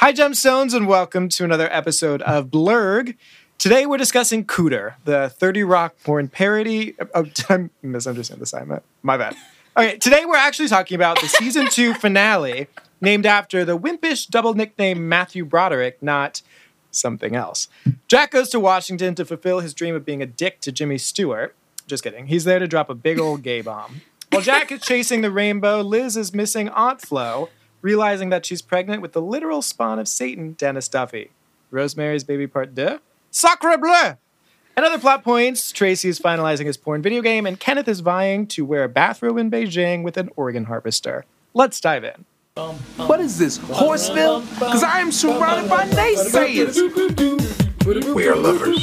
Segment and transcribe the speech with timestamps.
[0.00, 3.18] Hi, Gemstones, and welcome to another episode of Blurg.
[3.58, 6.94] Today we're discussing Cooter, the 30 Rock porn parody.
[7.14, 8.82] Oh, I misunderstood the assignment.
[9.02, 9.36] My bad.
[9.76, 12.68] Okay, today we're actually talking about the season two finale,
[13.02, 16.40] named after the wimpish double nickname Matthew Broderick, not
[16.90, 17.68] something else.
[18.08, 21.54] Jack goes to Washington to fulfill his dream of being a dick to Jimmy Stewart.
[21.86, 22.28] Just kidding.
[22.28, 24.00] He's there to drop a big old gay bomb.
[24.30, 27.50] While Jack is chasing the rainbow, Liz is missing Aunt Flo,
[27.82, 31.30] realizing that she's pregnant with the literal spawn of Satan, Dennis Duffy.
[31.70, 32.98] Rosemary's Baby Part 2?
[33.30, 34.16] Sacre bleu!
[34.76, 38.46] And other plot points Tracy is finalizing his porn video game, and Kenneth is vying
[38.48, 41.24] to wear a bathrobe in Beijing with an organ harvester.
[41.54, 42.24] Let's dive in.
[42.96, 44.40] What is this, Horseville?
[44.54, 46.76] Because I am surrounded by naysayers.
[48.14, 48.82] We are lovers.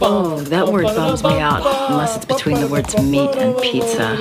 [0.00, 4.14] Oh, that word bums me out, unless it's between the words meat and pizza.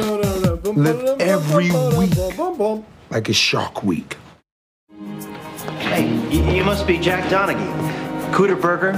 [0.72, 2.14] Live every week
[3.14, 4.18] like a Shark Week.
[5.78, 7.72] Hey, you, you must be Jack Donaghy.
[8.34, 8.94] Cooter Burger,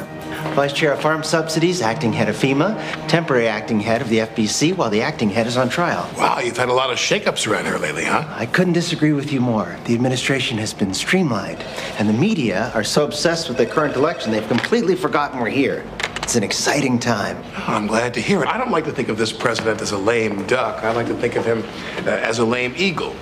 [0.55, 4.73] Vice Chair of Farm Subsidies, acting head of FEMA, temporary acting head of the FBC
[4.73, 6.09] while the acting head is on trial.
[6.17, 8.25] Wow, you've had a lot of shakeups around here lately, huh?
[8.29, 9.75] I couldn't disagree with you more.
[9.83, 11.61] The administration has been streamlined,
[11.99, 15.85] and the media are so obsessed with the current election they've completely forgotten we're here.
[16.23, 17.43] It's an exciting time.
[17.57, 18.47] Oh, I'm glad to hear it.
[18.47, 20.85] I don't like to think of this president as a lame duck.
[20.85, 21.61] I like to think of him
[22.07, 23.13] uh, as a lame eagle.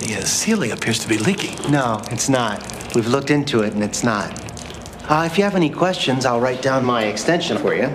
[0.00, 1.70] The uh, ceiling appears to be leaking.
[1.70, 2.66] No, it's not.
[2.94, 4.32] We've looked into it, and it's not.
[5.10, 7.92] Uh, if you have any questions, I'll write down my extension for you.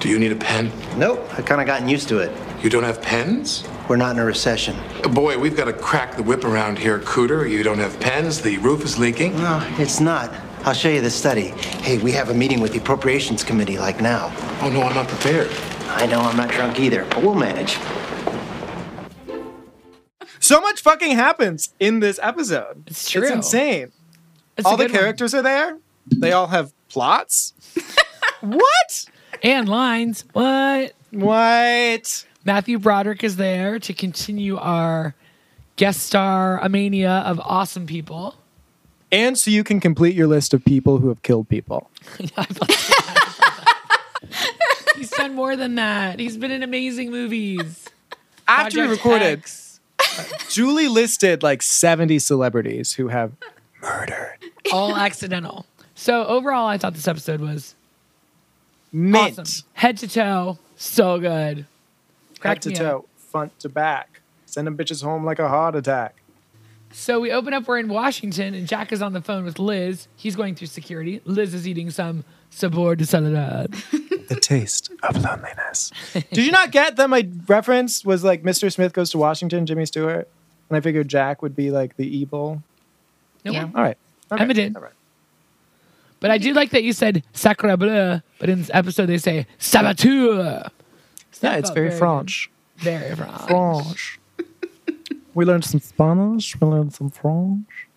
[0.00, 0.72] Do you need a pen?
[0.96, 2.36] Nope, I've kind of gotten used to it.
[2.60, 3.62] You don't have pens?
[3.88, 4.76] We're not in a recession.
[5.12, 7.48] Boy, we've got to crack the whip around here, Cooter.
[7.48, 8.40] You don't have pens.
[8.40, 9.36] The roof is leaking.
[9.36, 10.34] No, it's not.
[10.64, 11.48] I'll show you the study.
[11.82, 14.32] Hey, we have a meeting with the Appropriations Committee like now.
[14.60, 15.52] Oh, no, I'm not prepared.
[15.86, 17.78] I know I'm not drunk either, but we'll manage.
[20.48, 22.84] So much fucking happens in this episode.
[22.86, 23.20] It's true.
[23.20, 23.92] It's insane.
[24.56, 25.00] It's all the good one.
[25.00, 25.76] characters are there.
[26.06, 27.52] They all have plots.
[28.40, 29.04] what?
[29.42, 30.24] and lines.
[30.32, 30.94] What?
[31.10, 32.24] What?
[32.46, 35.14] Matthew Broderick is there to continue our
[35.76, 38.34] guest star mania of awesome people.
[39.12, 41.90] And so you can complete your list of people who have killed people.
[44.96, 46.18] He's done more than that.
[46.18, 47.90] He's been in amazing movies.
[48.48, 49.67] After we Project recorded, X,
[50.48, 53.32] Julie listed like 70 celebrities who have
[53.82, 54.38] murdered.
[54.72, 55.66] all accidental.
[55.94, 57.74] So overall, I thought this episode was
[58.92, 59.38] Mint.
[59.38, 61.66] awesome, head to toe, so good.
[62.40, 63.04] Head to toe, up.
[63.16, 64.20] front to back.
[64.46, 66.14] Send them bitches home like a heart attack.
[66.90, 67.66] So we open up.
[67.68, 70.08] We're in Washington, and Jack is on the phone with Liz.
[70.16, 71.20] He's going through security.
[71.24, 73.74] Liz is eating some sabor de Soledad.
[74.28, 75.90] The taste of loneliness.
[76.12, 78.72] Did you not get that my reference was like Mr.
[78.72, 80.28] Smith goes to Washington, Jimmy Stewart?
[80.68, 82.62] And I figured Jack would be like the evil.
[83.44, 83.54] Nope.
[83.54, 83.70] Yeah.
[83.74, 83.96] All right.
[84.30, 84.42] Okay.
[84.42, 84.76] Emma did.
[84.76, 84.92] All right.
[86.20, 89.46] But I do like that you said sacre bleu, but in this episode they say
[89.58, 90.68] saboteur.
[91.40, 91.98] Yeah, it's very good.
[91.98, 92.50] French.
[92.76, 93.40] Very French.
[93.46, 94.20] French.
[95.34, 96.60] we learned some Spanish.
[96.60, 97.88] We learned some French.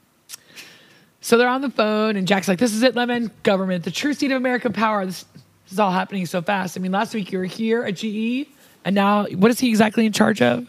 [1.22, 3.31] So they're on the phone, and Jack's like, "This is it, Lemon.
[3.44, 5.06] Government, the true seat of American power.
[5.06, 5.25] This,
[5.72, 6.78] this is all happening so fast.
[6.78, 8.46] I mean, last week you were here at GE,
[8.84, 10.68] and now what is he exactly in charge of,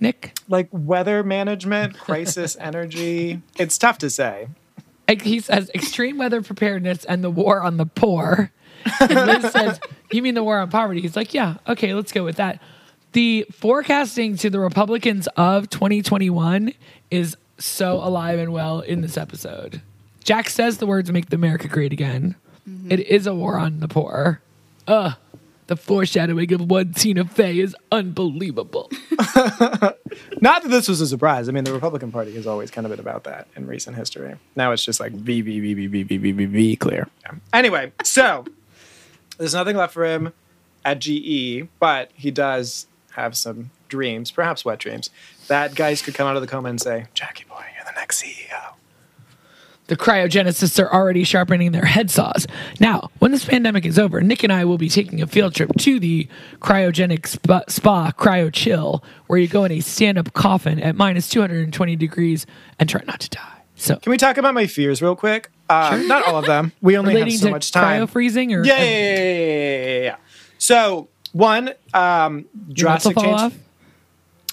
[0.00, 0.36] Nick?
[0.48, 3.40] Like weather management, crisis energy.
[3.60, 4.48] It's tough to say.
[5.06, 8.50] Like, He says extreme weather preparedness and the war on the poor.
[8.98, 9.78] And Liz says,
[10.10, 12.60] "You mean the war on poverty?" He's like, "Yeah, okay, let's go with that."
[13.12, 16.72] The forecasting to the Republicans of 2021
[17.12, 19.80] is so alive and well in this episode.
[20.24, 22.34] Jack says the words "Make the America Great Again."
[22.88, 24.40] It is a war on the poor.
[24.86, 25.14] Ugh.
[25.66, 28.90] The foreshadowing of one Tina Fey is unbelievable.
[30.40, 31.48] Not that this was a surprise.
[31.48, 34.34] I mean, the Republican Party has always kind of been about that in recent history.
[34.56, 37.06] Now it's just like V, V, V, V, V, V, V, V, V, clear.
[37.22, 37.34] Yeah.
[37.52, 38.44] Anyway, so
[39.38, 40.32] there's nothing left for him
[40.84, 45.08] at GE, but he does have some dreams, perhaps wet dreams,
[45.46, 48.24] that guys could come out of the coma and say, Jackie boy, you're the next
[48.24, 48.74] E CEO.
[49.90, 52.46] The cryogenists are already sharpening their head saws.
[52.78, 55.68] Now, when this pandemic is over, Nick and I will be taking a field trip
[55.78, 56.28] to the
[56.60, 61.28] cryogenic spa, spa Cryo Chill, where you go in a stand up coffin at minus
[61.28, 62.46] 220 degrees
[62.78, 63.62] and try not to die.
[63.74, 65.50] So, Can we talk about my fears real quick?
[65.68, 66.70] Uh, Not all of them.
[66.80, 68.06] We only relating have so much time.
[68.06, 70.16] cryo freezing or Yeah, yeah, yeah, yeah, yeah.
[70.58, 73.40] So one, um, your nuts will drastic change.
[73.40, 73.54] off?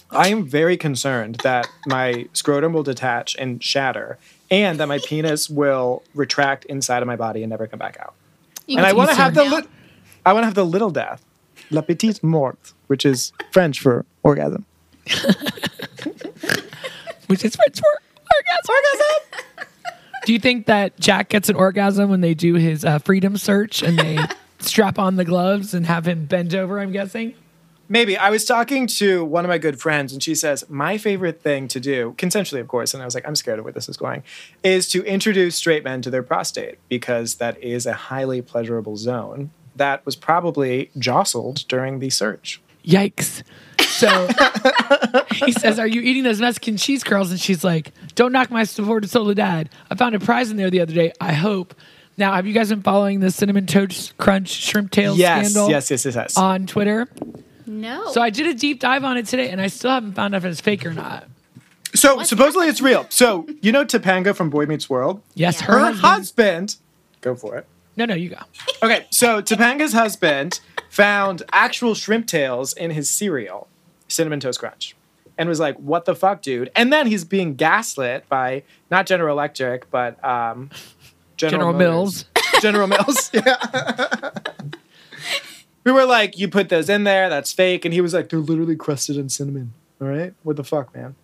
[0.10, 4.18] I am very concerned that my scrotum will detach and shatter,
[4.50, 8.14] and that my penis will retract inside of my body and never come back out.
[8.66, 9.58] You and I want to have the now.
[9.58, 9.68] li-
[10.26, 11.24] I want to have the little death,
[11.72, 14.66] la petite mort, which is French for orgasm.
[17.28, 18.02] which is French for
[18.36, 18.70] orgasm.
[18.70, 19.66] Orgasm.
[20.26, 23.82] do you think that Jack gets an orgasm when they do his uh, freedom search
[23.82, 24.20] and they
[24.60, 26.80] strap on the gloves and have him bend over?
[26.80, 27.36] I'm guessing.
[27.90, 28.18] Maybe.
[28.18, 31.68] I was talking to one of my good friends, and she says, My favorite thing
[31.70, 33.98] to do, consensually, of course, and I was like, I'm scared of where this is
[33.98, 34.24] going,
[34.64, 39.52] is to introduce straight men to their prostate because that is a highly pleasurable zone
[39.78, 42.62] that was probably jostled during the search.
[42.86, 43.44] Yikes.
[43.82, 44.28] So
[45.46, 47.32] he says, Are you eating those Mexican cheese curls?
[47.32, 49.70] And she's like, Don't knock my Sabor de Soledad.
[49.90, 51.12] I found a prize in there the other day.
[51.20, 51.74] I hope.
[52.18, 55.92] Now, have you guys been following the Cinnamon Toast Crunch Shrimp Tail Yes, scandal yes,
[55.92, 56.38] yes, yes, yes.
[56.38, 57.08] on Twitter?
[57.68, 58.12] No.
[58.12, 60.40] So I did a deep dive on it today, and I still haven't found out
[60.40, 61.26] if it's fake or not.
[61.94, 63.06] so supposedly it's real.
[63.10, 65.22] So you know Topanga from Boy Meets World?
[65.36, 65.68] Yes, Yeah.
[65.68, 66.02] her, Her husband.
[66.06, 66.76] husband,
[67.22, 67.66] go for it.
[67.98, 68.38] No, no, you go.
[68.84, 70.60] Okay, so Topanga's husband
[70.90, 73.68] found actual shrimp tails in his cereal,
[74.08, 74.96] Cinnamon Toast Crunch,
[75.38, 79.34] and was like, "What the fuck, dude?" And then he's being gaslit by not General
[79.36, 80.70] Electric, but um,
[81.38, 81.80] General Motors.
[81.80, 82.26] Mills.
[82.62, 83.32] General Mills.
[83.34, 84.30] Yeah.
[85.88, 87.30] We were like, "You put those in there?
[87.30, 90.64] That's fake." And he was like, "They're literally crusted in cinnamon." All right, what the
[90.64, 91.16] fuck, man?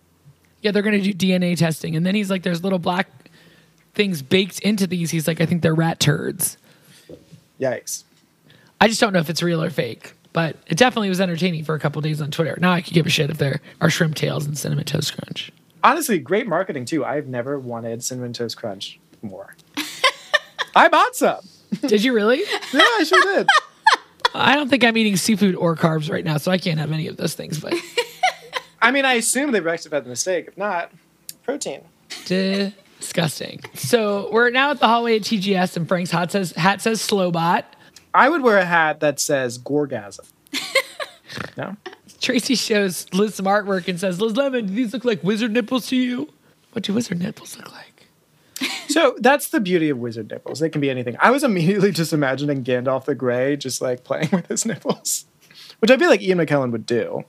[0.62, 3.08] Yeah, they're gonna do DNA testing, and then he's like, "There's little black
[3.94, 6.56] things baked into these." He's like, "I think they're rat turds."
[7.60, 8.04] Yikes.
[8.80, 11.74] I just don't know if it's real or fake, but it definitely was entertaining for
[11.74, 12.58] a couple days on Twitter.
[12.60, 15.52] Now I could give a shit if there are shrimp tails and cinnamon toast crunch.
[15.82, 17.04] Honestly, great marketing too.
[17.04, 19.54] I've never wanted cinnamon toast crunch more.
[20.74, 21.40] I bought some.
[21.86, 22.40] Did you really?
[22.72, 23.46] Yeah, I sure did.
[24.34, 27.06] I don't think I'm eating seafood or carbs right now, so I can't have any
[27.06, 27.60] of those things.
[27.60, 27.74] But
[28.82, 30.48] I mean, I assume they rectified the mistake.
[30.48, 30.90] If not,
[31.44, 31.82] protein.
[32.98, 33.60] disgusting.
[33.74, 37.64] So we're now at the hallway at TGS, and Frank's hat says hat says Slowbot.
[38.12, 40.26] I would wear a hat that says Gorgasm.
[41.56, 41.76] no?
[42.20, 45.86] Tracy shows Liz some artwork and says, "Liz Lemon, do these look like wizard nipples
[45.88, 46.32] to you?
[46.72, 47.93] What do wizard nipples look like?"
[48.88, 50.60] So that's the beauty of wizard nipples.
[50.60, 51.16] They can be anything.
[51.20, 55.26] I was immediately just imagining Gandalf the Grey just like playing with his nipples,
[55.80, 57.24] which I feel like Ian McKellen would do.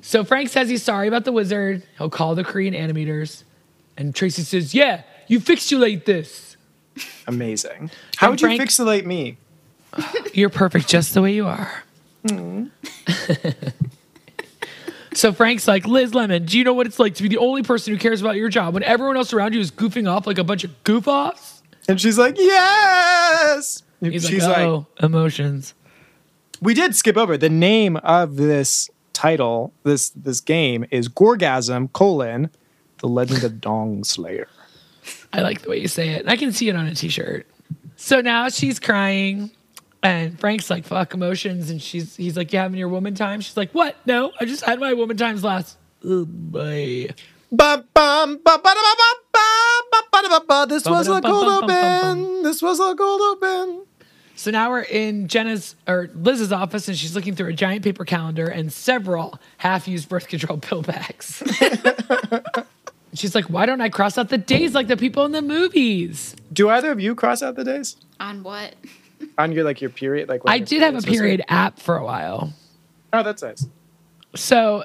[0.00, 1.82] So Frank says he's sorry about the wizard.
[1.98, 3.44] He'll call the Korean animators.
[3.96, 6.56] And Tracy says, Yeah, you fixulate this.
[7.26, 7.90] Amazing.
[8.16, 9.38] How And would you fixulate me?
[10.34, 11.84] You're perfect just the way you are.
[12.28, 12.66] Hmm.
[15.16, 17.62] so Frank's like, Liz Lemon, do you know what it's like to be the only
[17.62, 20.38] person who cares about your job when everyone else around you is goofing off like
[20.38, 21.62] a bunch of goof offs?
[21.88, 23.82] And she's like, yes.
[24.00, 25.74] He's she's like, like, Oh, emotions.
[26.60, 29.72] we did skip over the name of this title.
[29.84, 32.50] This this game is Gorgasm colon
[32.98, 34.48] the Legend of Dong Slayer.
[35.32, 36.28] I like the way you say it.
[36.28, 37.46] I can see it on a t shirt.
[37.96, 39.50] So now she's crying.
[40.02, 41.70] And Frank's like, fuck emotions.
[41.70, 43.40] And she's he's like, You having your woman time?
[43.40, 43.96] She's like, What?
[44.06, 45.76] No, I just had my woman times last.
[46.04, 47.08] Oh boy.
[47.50, 47.84] Ba.
[50.68, 52.42] This was a Ba-ba-dum, cold open.
[52.42, 53.86] This was a cold open.
[54.36, 58.04] So now we're in Jenna's or Liz's office and she's looking through a giant paper
[58.04, 61.42] calendar and several half used birth control pill bags.
[63.14, 66.36] she's like, Why don't I cross out the days like the people in the movies?
[66.52, 68.74] Do either of you cross out the days On what?
[69.38, 70.28] On your like your period?
[70.28, 72.52] Like I did have a period's supposed to- period app for a while.
[73.12, 73.66] Oh, that's nice.
[74.34, 74.84] So,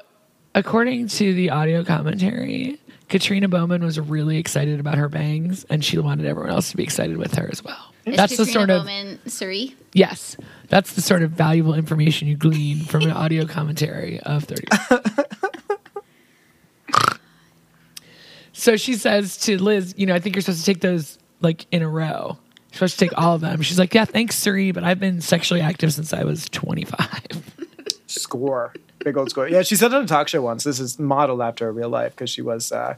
[0.54, 2.78] according to the audio commentary,
[3.08, 6.82] Katrina Bowden was really excited about her bangs, and she wanted everyone else to be
[6.82, 7.92] excited with her as well.
[8.06, 9.76] Is that's the sort of Bowden Cerie?
[9.92, 10.36] yes,
[10.68, 14.66] that's the sort of valuable information you glean from an audio commentary of Thirty.
[18.52, 21.66] so she says to Liz, "You know, I think you're supposed to take those like
[21.70, 22.38] in a row.
[22.72, 25.20] You're supposed to take all of them." She's like, "Yeah, thanks, Cerie, but I've been
[25.20, 27.52] sexually active since I was 25."
[28.06, 28.74] Score.
[28.98, 29.48] Big old score.
[29.48, 30.64] Yeah, she said on a talk show once.
[30.64, 32.94] This is modeled after her real life because she was uh,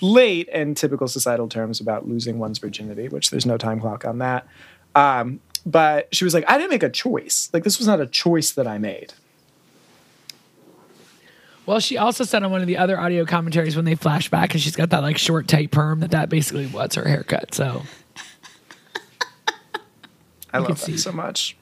[0.00, 4.18] late in typical societal terms about losing one's virginity, which there's no time clock on
[4.18, 4.46] that.
[4.94, 7.50] Um, but she was like, I didn't make a choice.
[7.52, 9.12] Like, this was not a choice that I made.
[11.66, 14.54] Well, she also said on one of the other audio commentaries when they flash back,
[14.54, 17.54] and she's got that like short, tight perm that that basically was her haircut.
[17.54, 17.82] So
[20.52, 20.92] I could love see.
[20.92, 21.56] that so much.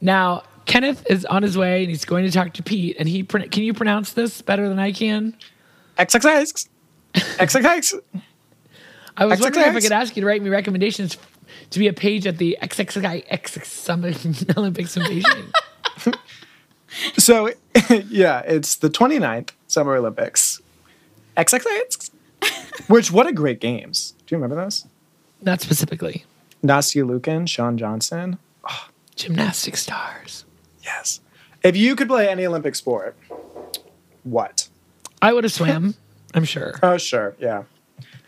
[0.00, 2.96] now Kenneth is on his way, and he's going to talk to Pete.
[2.98, 5.36] And he pr- can you pronounce this better than I can?
[5.98, 6.68] XXX.
[7.14, 8.00] XXX.
[9.16, 11.16] I was wondering if I could ask you to write me recommendations
[11.70, 16.14] to be a page at the XXX Summit Olympics in Beijing.
[17.18, 17.50] So,
[18.08, 20.62] yeah, it's the 29th Summer Olympics.
[21.36, 22.10] XXX.
[22.88, 24.14] Which, what a great games.
[24.26, 24.86] Do you remember those?
[25.42, 26.24] Not specifically
[26.66, 28.38] Nastia Liukin, Shawn Johnson.
[29.14, 30.44] gymnastic stars.
[30.82, 31.20] Yes.
[31.62, 33.16] If you could play any Olympic sport,
[34.24, 34.68] what?
[35.22, 35.94] I would have swam.
[36.34, 36.74] I'm sure.
[36.82, 37.34] Oh, sure.
[37.38, 37.64] Yeah.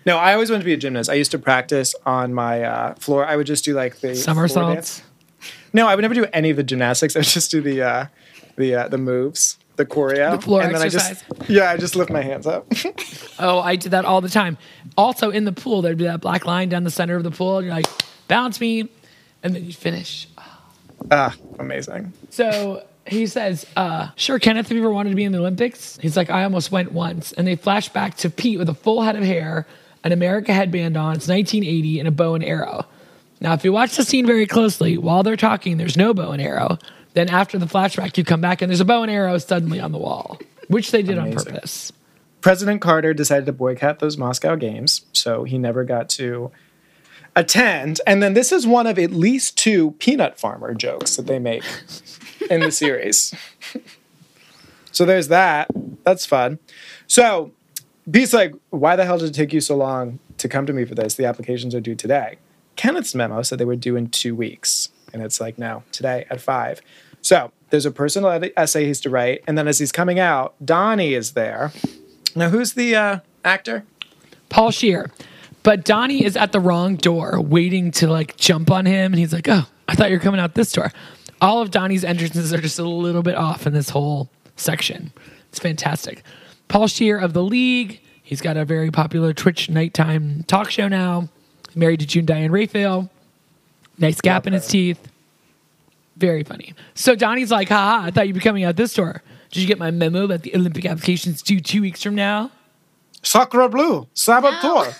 [0.07, 1.11] No, I always wanted to be a gymnast.
[1.11, 3.27] I used to practice on my uh, floor.
[3.27, 5.03] I would just do like the Somersaults.
[5.75, 7.15] No, I would never do any of the gymnastics.
[7.15, 8.07] I would just do the uh,
[8.57, 11.23] the uh, the moves, the choreo, The floor and then exercise.
[11.31, 12.67] I just yeah, I just lift my hands up.
[13.41, 14.59] Oh, I did that all the time.
[14.97, 17.59] Also in the pool, there'd be that black line down the center of the pool,
[17.59, 17.87] and you're like,
[18.29, 18.89] bounce me,
[19.43, 20.29] and then you finish.
[21.11, 22.13] ah, amazing.
[22.31, 25.99] So he says, uh, sure, Kenneth, have you ever wanted to be in the Olympics?
[26.01, 27.33] He's like, I almost went once.
[27.33, 29.67] And they flash back to Pete with a full head of hair,
[30.05, 32.87] an America headband on, it's 1980, and a bow and arrow.
[33.41, 36.43] Now, if you watch the scene very closely, while they're talking, there's no bow and
[36.43, 36.79] arrow.
[37.15, 39.93] Then after the flashback, you come back and there's a bow and arrow suddenly on
[39.93, 41.93] the wall, which they did on purpose.
[42.41, 46.51] President Carter decided to boycott those Moscow games, so he never got to
[47.39, 48.01] attend.
[48.05, 51.63] And then this is one of at least two peanut farmer jokes that they make
[52.51, 53.33] in the series.
[54.93, 55.71] so there's that.
[56.03, 56.59] That's fun.
[57.07, 57.53] So
[58.11, 60.85] Pete's like, why the hell did it take you so long to come to me
[60.85, 61.15] for this?
[61.15, 62.39] The applications are due today.
[62.77, 64.89] Kenneth's memo said they were due in two weeks.
[65.13, 66.83] And it's like, no, today at five.
[67.23, 69.45] So there's a personal essay he's to write.
[69.47, 71.73] And then as he's coming out, Donnie is there.
[72.35, 73.85] Now, who's the uh, actor?
[74.49, 75.11] Paul Scheer.
[75.69, 79.35] But Donnie is at the wrong door, waiting to like jump on him, and he's
[79.35, 80.91] like, "Oh, I thought you were coming out this door."
[81.43, 85.13] All of Donnie's entrances are just a little bit off in this whole section.
[85.51, 86.23] It's fantastic.
[86.69, 88.01] Paul Scheer of the League.
[88.23, 91.29] He's got a very popular Twitch nighttime talk show now.
[91.75, 93.11] Married to June Diane Raphael.
[93.99, 95.07] Nice gap in his teeth.
[96.17, 96.73] Very funny.
[96.95, 99.23] So Donnie's like, haha, I thought you'd be coming out this door.
[99.51, 102.53] Did you get my memo that the Olympic application's due two weeks from now?
[103.23, 104.95] Sacre Bleu, Saboteur.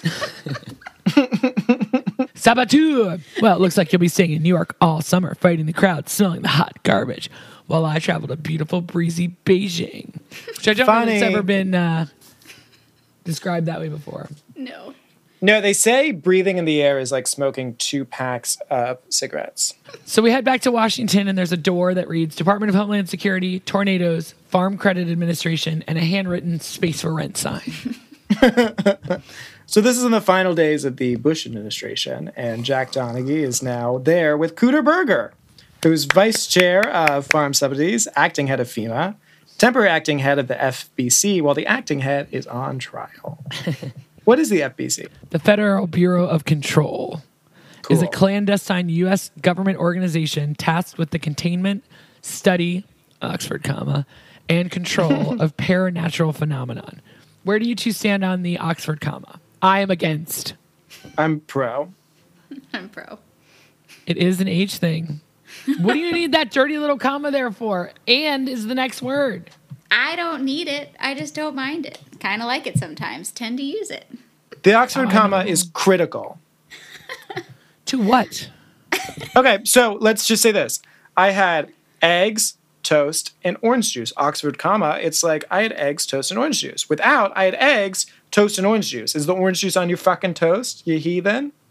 [2.35, 3.19] Saboteur.
[3.41, 6.09] Well, it looks like you'll be staying in New York all summer, fighting the crowd,
[6.09, 7.31] smelling the hot garbage,
[7.67, 11.75] while I travel to beautiful, breezy Beijing, which I don't know if it's ever been
[11.75, 12.07] uh,
[13.25, 14.29] described that way before.
[14.57, 14.95] No.
[15.41, 19.75] No, they say breathing in the air is like smoking two packs of cigarettes.
[20.05, 23.09] So we head back to Washington, and there's a door that reads Department of Homeland
[23.09, 27.63] Security, tornadoes, Farm Credit Administration, and a handwritten space for rent sign.
[29.71, 33.63] So this is in the final days of the Bush administration, and Jack Donaghy is
[33.63, 35.35] now there with Cooter Burger,
[35.83, 39.17] who's vice chair of Farm Subsidies, acting head of FEMA,
[39.59, 43.45] temporary acting head of the FBC, while the acting head is on trial.
[44.25, 45.11] what is the FBC?
[45.29, 47.21] The Federal Bureau of Control
[47.91, 49.31] is a clandestine U.S.
[49.43, 51.85] government organization tasked with the containment,
[52.23, 52.87] study,
[53.21, 54.07] Oxford comma,
[54.49, 57.03] and control of paranatural phenomenon.
[57.45, 59.41] Where do you two stand on the Oxford comma?
[59.63, 60.55] I am against.
[61.17, 61.93] I'm pro.
[62.73, 63.19] I'm pro.
[64.07, 65.21] It is an age thing.
[65.81, 67.93] What do you need that dirty little comma there for?
[68.07, 69.51] And is the next word.
[69.91, 70.95] I don't need it.
[71.01, 71.99] I just don't mind it.
[72.21, 73.31] Kind of like it sometimes.
[73.31, 74.07] Tend to use it.
[74.63, 76.39] The Oxford oh, comma is critical.
[77.87, 78.51] To what?
[79.35, 80.83] Okay, so let's just say this.
[81.17, 84.13] I had eggs, toast, and orange juice.
[84.17, 86.89] Oxford comma, it's like I had eggs, toast, and orange juice.
[86.89, 89.15] Without, I had eggs, toast, and orange juice.
[89.15, 91.53] Is the orange juice on your fucking toast, you heathen?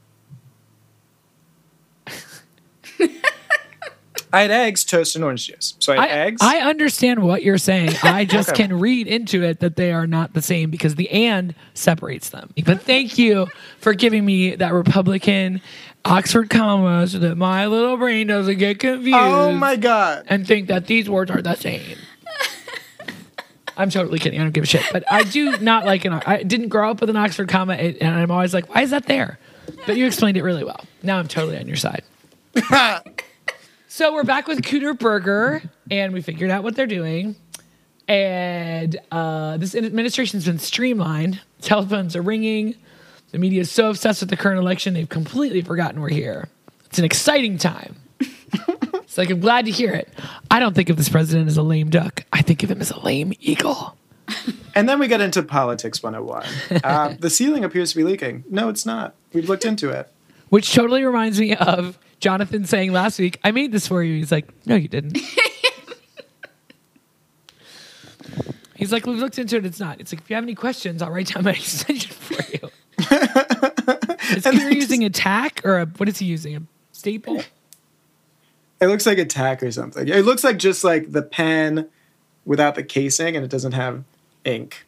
[4.34, 5.76] I had eggs, toast, and orange juice.
[5.80, 6.42] So I had I, eggs.
[6.42, 7.94] I understand what you're saying.
[8.04, 8.64] I just Okay.
[8.68, 12.54] can read into it that they are not the same because the and separates them.
[12.66, 13.48] But thank you
[13.80, 15.62] for giving me that Republican
[16.08, 20.26] Oxford comma so that my little brain doesn't get confused oh my god.
[20.28, 21.98] and think that these words are the same.
[23.78, 24.40] I'm totally kidding.
[24.40, 24.84] I don't give a shit.
[24.92, 26.14] But I do not like an.
[26.14, 28.92] I didn't grow up with an Oxford comma, and and I'm always like, why is
[28.92, 29.38] that there?
[29.86, 30.84] But you explained it really well.
[31.04, 32.04] Now I'm totally on your side.
[33.88, 35.62] so we're back with Cooter Burger,
[35.92, 37.36] and we figured out what they're doing.
[38.08, 41.42] And uh, this administration's been streamlined.
[41.62, 42.76] Telephones are ringing.
[43.32, 46.48] The media is so obsessed with the current election, they've completely forgotten we're here.
[46.86, 47.96] It's an exciting time.
[49.08, 50.10] It's like I'm glad to hear it.
[50.52, 52.26] I don't think of this president as a lame duck.
[52.34, 53.98] I think of him as a lame eagle.
[54.76, 56.46] And then we get into politics 101.
[56.84, 58.44] Uh, the ceiling appears to be leaking.
[58.50, 59.16] No, it's not.
[59.34, 60.12] We've looked into it.
[60.50, 64.18] Which totally reminds me of Jonathan saying last week, I made this for you.
[64.18, 65.18] He's like, No, you didn't.
[68.76, 69.66] He's like, We've looked into it.
[69.66, 70.00] It's not.
[70.00, 72.70] It's like, if you have any questions, I'll write down my extension for you.
[73.00, 76.56] Is Peter using a tack or a, what is he using?
[76.56, 76.62] A
[76.92, 77.42] staple?
[78.80, 80.08] It looks like a tack or something.
[80.08, 81.90] It looks like just like the pen
[82.46, 84.04] without the casing and it doesn't have
[84.46, 84.86] ink.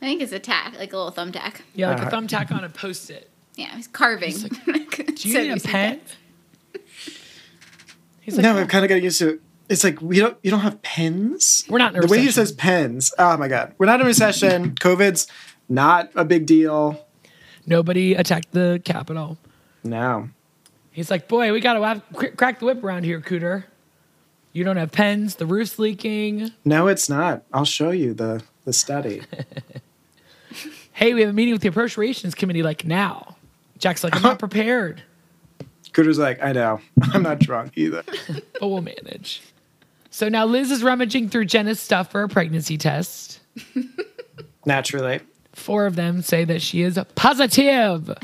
[0.00, 1.62] I think it's a tack, like a little thumbtack.
[1.74, 3.30] Yeah, like Uh, a thumbtack on a post it.
[3.54, 4.32] Yeah, he's carving.
[4.66, 6.00] Do you need a pen?
[8.20, 9.40] He's like, no, "Oh." I've kind of got used to it.
[9.68, 11.64] it's like we don't you don't have pens.
[11.68, 13.12] We're not in a the way he says pens.
[13.18, 14.74] Oh my god, we're not in a recession.
[14.74, 15.26] COVID's
[15.68, 17.05] not a big deal.
[17.66, 19.36] Nobody attacked the Capitol.
[19.84, 20.28] No.
[20.92, 22.02] He's like, boy, we gotta have,
[22.36, 23.64] crack the whip around here, Cooter.
[24.52, 25.34] You don't have pens.
[25.34, 26.52] The roof's leaking.
[26.64, 27.42] No, it's not.
[27.52, 29.22] I'll show you the the study.
[30.92, 32.62] Hey, we have a meeting with the appropriations committee.
[32.62, 33.36] Like now,
[33.76, 35.02] Jack's like, I'm not prepared,
[35.92, 36.80] Cooter's like, I know.
[37.12, 38.02] I'm not drunk either.
[38.60, 39.42] but we'll manage.
[40.10, 43.40] So now Liz is rummaging through Jenna's stuff for a pregnancy test.
[44.66, 45.20] Naturally.
[45.56, 48.16] Four of them say that she is positive.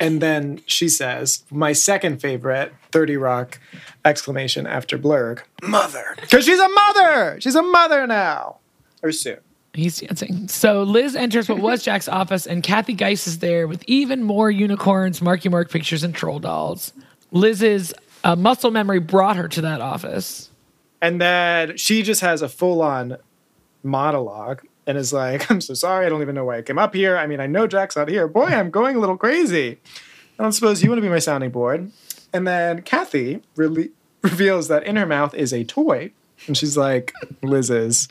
[0.00, 3.60] And then she says, my second favorite, 30 Rock
[4.04, 6.16] exclamation after Blurg, mother.
[6.20, 7.40] Because she's a mother.
[7.40, 8.58] She's a mother now.
[9.02, 9.38] Or soon.
[9.74, 10.48] He's dancing.
[10.48, 14.50] So Liz enters what was Jack's office, and Kathy Geiss is there with even more
[14.50, 16.92] unicorns, Marky Mark pictures, and troll dolls.
[17.30, 17.94] Liz's
[18.24, 20.50] uh, muscle memory brought her to that office.
[21.00, 23.18] And then she just has a full on
[23.84, 26.06] monologue and is like, I'm so sorry.
[26.06, 27.16] I don't even know why I came up here.
[27.16, 28.28] I mean, I know Jack's not here.
[28.28, 29.78] Boy, I'm going a little crazy.
[30.38, 31.90] I don't suppose you want to be my sounding board.
[32.32, 33.90] And then Kathy really
[34.22, 36.12] reveals that in her mouth is a toy.
[36.46, 38.08] And she's like, Liz is,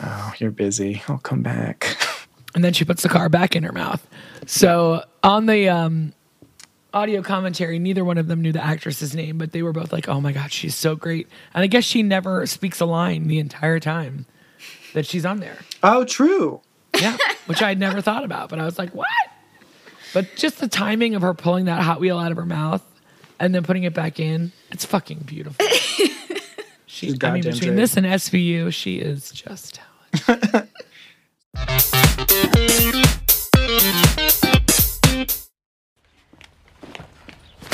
[0.00, 1.02] oh, you're busy.
[1.08, 1.96] I'll come back.
[2.54, 4.06] and then she puts the car back in her mouth.
[4.46, 6.12] So on the um,
[6.94, 10.08] audio commentary, neither one of them knew the actress's name, but they were both like,
[10.08, 13.40] "Oh my god, she's so great!" And I guess she never speaks a line the
[13.40, 14.26] entire time
[14.96, 15.58] that she's on there.
[15.82, 16.62] Oh, true.
[16.98, 19.06] Yeah, which I had never thought about, but I was like, "What?"
[20.14, 22.82] But just the timing of her pulling that Hot Wheel out of her mouth
[23.38, 25.64] and then putting it back in—it's fucking beautiful.
[26.88, 27.76] She, I mean, between great.
[27.76, 29.80] this and SVU, she is just
[30.24, 30.68] talented.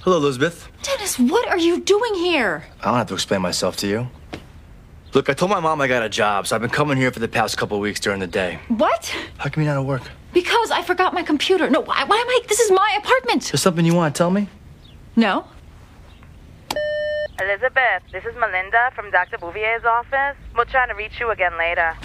[0.00, 0.66] Hello, Elizabeth.
[0.82, 2.64] Dennis, what are you doing here?
[2.80, 4.08] I don't have to explain myself to you.
[5.12, 7.18] Look, I told my mom I got a job, so I've been coming here for
[7.18, 8.60] the past couple of weeks during the day.
[8.68, 9.12] What?
[9.38, 10.02] How come you're not at work?
[10.32, 11.68] Because I forgot my computer.
[11.68, 12.40] No, why, why am I?
[12.46, 13.42] This is my apartment.
[13.50, 14.48] There's something you want to tell me?
[15.16, 15.46] No.
[17.40, 19.38] Elizabeth, this is Melinda from Dr.
[19.38, 20.36] Bouvier's office.
[20.56, 21.96] We're trying to reach you again later.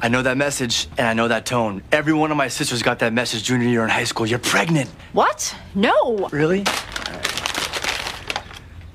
[0.00, 1.82] I know that message and I know that tone.
[1.90, 4.26] Every one of my sisters got that message junior year in high school.
[4.26, 4.90] You're pregnant.
[5.12, 5.56] What?
[5.74, 6.28] No.
[6.30, 6.64] Really?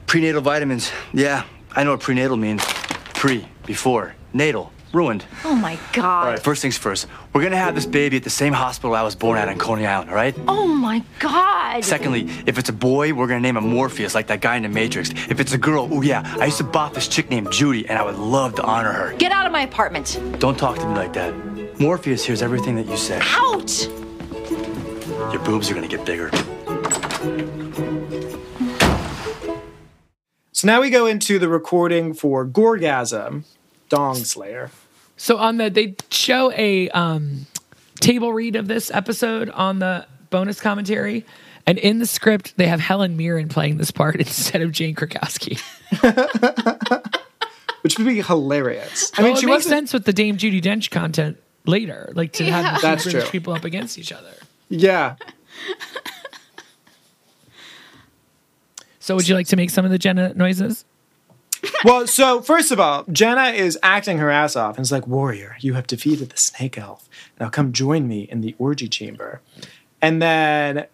[0.05, 0.91] Prenatal vitamins.
[1.13, 1.43] Yeah,
[1.75, 2.63] I know what prenatal means.
[3.17, 5.25] Pre, before, natal, ruined.
[5.43, 6.25] Oh my God.
[6.25, 7.07] All right, first things first.
[7.33, 9.87] We're gonna have this baby at the same hospital I was born at in Coney
[9.87, 10.35] Island, all right?
[10.47, 11.83] Oh my God.
[11.83, 14.69] Secondly, if it's a boy, we're gonna name him Morpheus, like that guy in the
[14.69, 15.09] Matrix.
[15.31, 17.97] If it's a girl, oh yeah, I used to bop this chick named Judy, and
[17.97, 19.15] I would love to honor her.
[19.17, 20.21] Get out of my apartment.
[20.37, 21.33] Don't talk to me like that.
[21.79, 23.19] Morpheus hears everything that you say.
[23.31, 23.83] Out.
[25.33, 26.29] Your boobs are gonna get bigger.
[30.57, 33.43] So now we go into the recording for Gorgasm,
[33.89, 34.71] Dong Slayer.
[35.15, 37.45] So on the they show a um,
[37.99, 41.23] table read of this episode on the bonus commentary,
[41.67, 45.61] and in the script they have Helen Mirren playing this part instead of Jane Krakowski.
[47.83, 49.11] Which would be hilarious.
[49.15, 49.69] I I mean, mean, she it makes wasn't.
[49.73, 52.61] sense with the Dame Judi Dench content later, like to Yeah.
[52.63, 53.21] have the That's true.
[53.29, 54.33] people up against each other.
[54.69, 55.17] Yeah.
[59.07, 60.83] So would you like to make some of the Jenna noises?
[61.85, 65.55] Well, so first of all, Jenna is acting her ass off and is like, Warrior,
[65.61, 67.07] you have defeated the snake elf.
[67.39, 69.39] Now come join me in the orgy chamber.
[70.01, 70.87] And then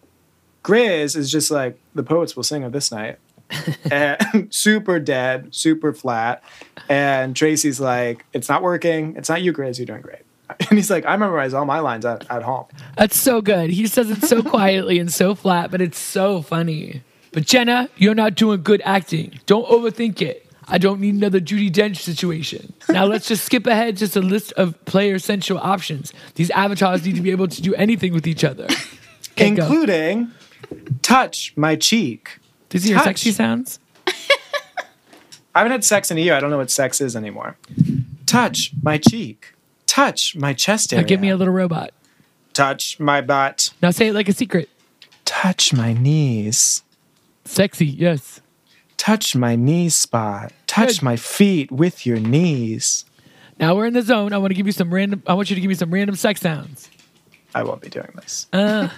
[0.63, 3.17] Grizz is just like, the poets will sing of this night.
[3.91, 6.43] and super dead, super flat.
[6.87, 9.15] And Tracy's like, it's not working.
[9.17, 9.79] It's not you, Grizz.
[9.79, 10.21] You're doing great.
[10.69, 12.65] And he's like, I memorize all my lines at, at home.
[12.95, 13.71] That's so good.
[13.71, 17.01] He says it so quietly and so flat, but it's so funny.
[17.33, 19.39] But Jenna, you're not doing good acting.
[19.45, 20.45] Don't overthink it.
[20.67, 22.73] I don't need another Judi Dench situation.
[22.87, 26.13] Now let's just skip ahead just a list of player central options.
[26.35, 28.67] These avatars need to be able to do anything with each other.
[29.37, 30.31] Including
[31.01, 32.39] touch my cheek.
[32.69, 33.05] Does he hear touch.
[33.07, 33.79] sexy sounds?
[35.55, 36.33] I haven't had sex in a year.
[36.33, 37.57] I don't know what sex is anymore.
[38.25, 39.53] Touch my cheek.
[39.85, 41.07] Touch my chest Now area.
[41.07, 41.91] give me a little robot.
[42.53, 43.71] touch my butt.
[43.81, 44.69] Now say it like a secret.
[45.25, 46.82] Touch my knees.
[47.45, 48.41] Sexy, yes.
[48.97, 50.53] Touch my knee spot.
[50.67, 51.03] Touch Good.
[51.03, 53.05] my feet with your knees.
[53.59, 54.33] Now we're in the zone.
[54.33, 55.21] I want to give you some random.
[55.27, 56.89] I want you to give me some random sex sounds.
[57.53, 58.47] I won't be doing this.
[58.51, 58.89] Uh,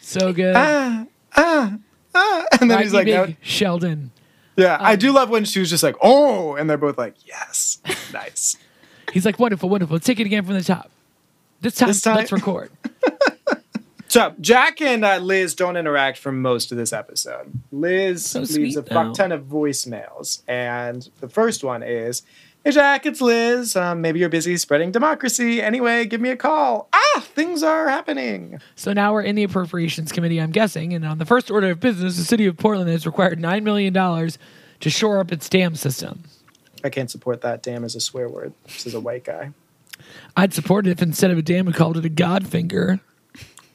[0.00, 0.54] so good.
[0.56, 1.04] Ah,
[1.36, 1.76] ah,
[2.14, 2.46] ah.
[2.60, 3.34] And then Ride he's like, big, no.
[3.42, 4.10] Sheldon.
[4.56, 7.14] yeah, I Um, do love when she was just like, oh, and they're both like,
[7.26, 7.78] yes,
[8.12, 8.56] nice.
[9.12, 9.98] He's like, wonderful, wonderful.
[10.00, 10.90] Take it again from the top.
[11.60, 12.70] This time, This time- let's record.
[14.10, 17.52] So Jack and uh, Liz don't interact for most of this episode.
[17.70, 22.22] Liz So leaves a fuck ton of voicemails, and the first one is,
[22.64, 23.76] "Hey Jack, it's Liz.
[23.76, 25.62] Um, maybe you're busy spreading democracy.
[25.62, 26.88] Anyway, give me a call.
[26.92, 28.60] Ah, things are happening.
[28.74, 31.78] So now we're in the appropriations committee, I'm guessing, and on the first order of
[31.78, 34.38] business, the city of Portland has required nine million dollars
[34.80, 36.24] to shore up its dam system.
[36.82, 37.62] I can't support that.
[37.62, 38.54] Damn is a swear word.
[38.64, 39.52] This is a white guy,
[40.36, 42.98] I'd support it if instead of a dam, we called it a godfinger.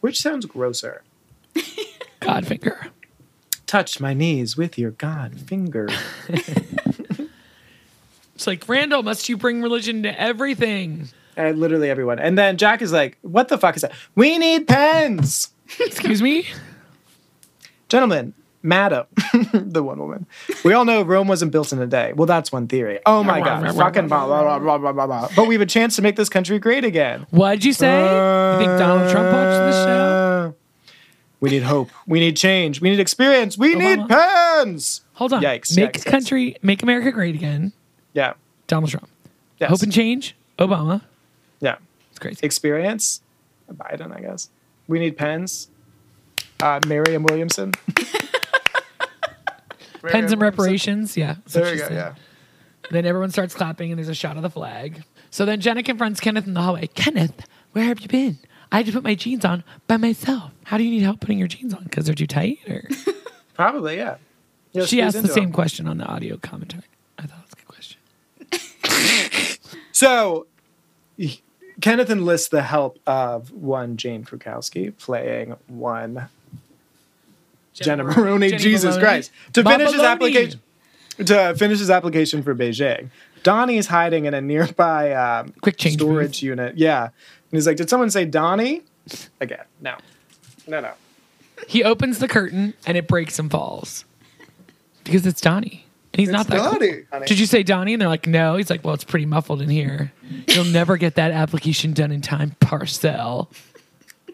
[0.05, 1.01] Which sounds grosser.
[2.21, 2.89] Godfinger.
[3.65, 5.89] Touch my knees with your god finger.
[8.35, 11.07] It's like Randall, must you bring religion to everything?
[11.37, 12.19] Uh, literally everyone.
[12.19, 13.93] And then Jack is like, "What the fuck is that?
[14.13, 16.45] We need pens." Excuse me.
[17.87, 18.33] Gentlemen,
[18.65, 19.05] madam,
[19.53, 20.25] the one woman.
[20.63, 22.11] We all know Rome wasn't built in a day.
[22.13, 22.99] Well, that's one theory.
[23.05, 25.05] Oh my god, fucking blah blah blah blah blah blah.
[25.07, 25.29] blah.
[25.35, 27.25] But we have a chance to make this country great again.
[27.29, 28.01] What'd you say?
[28.01, 30.49] you think Donald Trump watched the show?
[30.49, 30.51] Uh,
[31.39, 31.89] We need hope.
[32.07, 32.81] We need change.
[32.81, 33.57] We need experience.
[33.57, 35.01] We need pens.
[35.13, 35.41] Hold on.
[35.41, 36.05] Yikes, Make yikes, yikes.
[36.05, 37.71] country, make America great again.
[38.13, 38.33] Yeah.
[38.67, 39.07] Donald Trump.
[39.59, 39.69] Yes.
[39.69, 40.35] Hope and change.
[40.59, 41.01] Obama.
[41.61, 41.75] Yeah.
[42.09, 42.39] It's crazy.
[42.43, 43.21] Experience.
[43.71, 44.49] Biden, I guess.
[44.87, 45.69] We need pens.
[46.61, 47.73] Uh, Marianne Williamson.
[50.11, 51.15] Pens and reparations.
[51.17, 51.35] Yeah.
[51.51, 51.87] There we she go.
[51.91, 52.15] Yeah.
[52.91, 55.03] Then everyone starts clapping and there's a shot of the flag.
[55.31, 56.87] So then Jenna confronts Kenneth in the hallway.
[56.87, 58.37] Kenneth, where have you been?
[58.71, 60.51] I had to put my jeans on by myself.
[60.65, 61.83] How do you need help putting your jeans on?
[61.83, 62.59] Because they're too tight?
[62.67, 62.87] Or
[63.53, 64.17] Probably, yeah.
[64.71, 65.51] Yeah, she asked the same same 'em.
[65.53, 66.83] question on the audio commentary.
[67.17, 67.99] I thought it was a good question.
[69.91, 70.45] So,
[71.79, 76.27] Kenneth enlists the help of one Jane Krakowski playing one
[77.83, 78.49] Jenna Maroney.
[78.49, 79.03] Jenny Jesus Maloney.
[79.03, 79.31] Christ!
[79.53, 80.61] To finish his application,
[81.17, 83.09] to finish his application for Beijing,
[83.43, 86.77] Donnie's hiding in a nearby um, Quick change storage unit.
[86.77, 87.11] Yeah, and
[87.51, 88.83] he's like, "Did someone say Donnie?"
[89.39, 89.95] Again, no,
[90.67, 90.91] no, no.
[91.67, 94.05] He opens the curtain and it breaks and falls
[95.03, 95.85] because it's Donnie.
[96.13, 96.57] And he's not that.
[96.57, 97.03] Donnie.
[97.11, 97.25] Honey.
[97.25, 97.93] Did you say Donnie?
[97.93, 98.55] And they're like, no.
[98.55, 100.13] He's like, well, it's pretty muffled in here.
[100.47, 103.51] You'll never get that application done in time, parcel.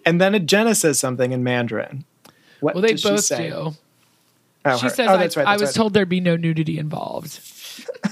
[0.05, 2.05] And then Jenna says something in Mandarin.
[2.61, 3.49] What Well, they she both say?
[3.49, 3.73] do.
[4.63, 5.45] Oh, she her- says, oh, I, that's right.
[5.47, 5.73] I was right.
[5.75, 7.39] told there'd be no nudity involved.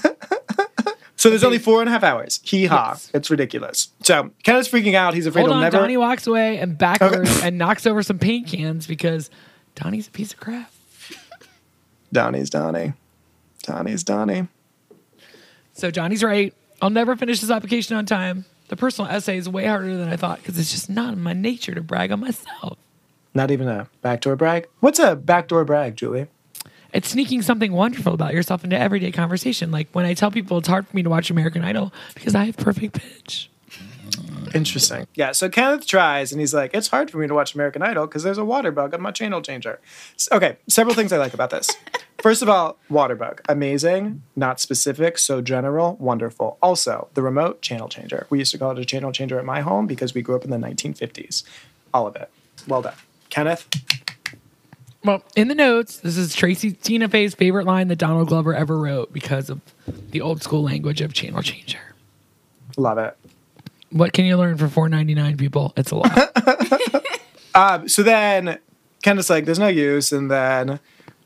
[1.15, 2.39] So there's only four and a half hours.
[2.45, 2.95] Hee haw.
[3.13, 3.89] It's ridiculous.
[4.03, 5.13] So Kenneth's freaking out.
[5.13, 5.77] He's afraid Hold he'll on, never.
[5.79, 9.29] Donnie walks away and backwards and knocks over some paint cans because
[9.75, 10.71] Donnie's a piece of crap.
[12.13, 12.93] Donnie's Donnie.
[13.63, 14.47] Donnie's Donnie.
[15.73, 16.53] So Johnny's right.
[16.81, 18.45] I'll never finish this application on time.
[18.69, 21.33] The personal essay is way harder than I thought because it's just not in my
[21.33, 22.77] nature to brag on myself.
[23.33, 24.67] Not even a backdoor brag.
[24.79, 26.27] What's a backdoor brag, Julie?
[26.91, 29.71] It's sneaking something wonderful about yourself into everyday conversation.
[29.71, 32.45] Like when I tell people it's hard for me to watch American Idol because I
[32.45, 33.49] have perfect pitch.
[34.55, 35.05] Interesting.
[35.13, 35.31] Yeah.
[35.31, 38.23] So Kenneth tries, and he's like, "It's hard for me to watch American Idol because
[38.23, 39.79] there's a water bug on my channel changer."
[40.31, 40.57] Okay.
[40.67, 41.69] Several things I like about this.
[42.21, 46.57] First of all, water bug, amazing, not specific, so general, wonderful.
[46.61, 48.27] Also, the remote channel changer.
[48.29, 50.43] We used to call it a channel changer at my home because we grew up
[50.43, 51.43] in the 1950s.
[51.93, 52.29] All of it.
[52.67, 52.95] Well done,
[53.29, 53.67] Kenneth.
[55.03, 58.77] Well, in the notes, this is Tracy Tina Fey's favorite line that Donald Glover ever
[58.77, 59.61] wrote because of
[60.11, 61.79] the old school language of channel changer.
[62.75, 63.17] Love it.
[63.91, 65.37] What can you learn for four ninety nine?
[65.37, 66.31] People, it's a lot.
[67.55, 68.59] Uh, so then
[69.03, 70.11] Kenneth's like, there's no use.
[70.11, 70.79] And then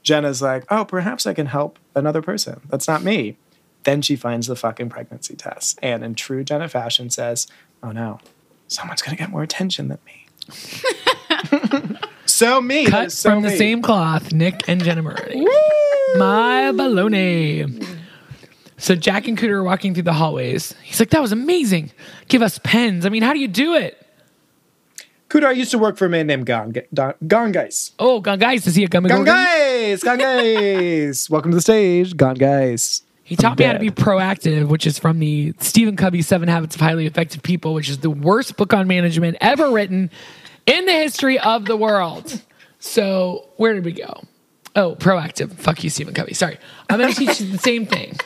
[0.03, 2.61] Jenna's like, oh, perhaps I can help another person.
[2.69, 3.37] That's not me.
[3.83, 5.77] Then she finds the fucking pregnancy test.
[5.81, 7.47] And in true Jenna fashion says,
[7.83, 8.19] oh no,
[8.67, 10.22] someone's going to get more attention than me.
[12.25, 12.85] so me.
[12.85, 15.45] Cut so from the same cloth, Nick and Jenna Maroney.
[16.15, 17.85] My baloney.
[18.77, 20.75] So Jack and Cooter are walking through the hallways.
[20.83, 21.91] He's like, "That was amazing.
[22.27, 23.05] Give us pens.
[23.05, 23.99] I mean, how do you do it?"
[25.33, 27.93] Cooter, I used to work for a man named Gon, Don, Gon Geiss.
[27.97, 29.33] Oh, God, guys, is he a gummy Gon gorgon?
[29.33, 30.03] Geiss!
[30.03, 31.27] Gon Geiss!
[31.27, 33.01] Welcome to the stage, Gon Geiss.
[33.23, 36.75] He taught me how to be proactive, which is from the Stephen Covey Seven Habits
[36.75, 40.11] of Highly Effective People, which is the worst book on management ever written
[40.65, 42.41] in the history of the world.
[42.79, 44.23] So, where did we go?
[44.75, 45.53] Oh, proactive.
[45.53, 46.33] Fuck you, Stephen Covey.
[46.33, 46.57] Sorry.
[46.89, 48.17] I'm going to teach you the same thing.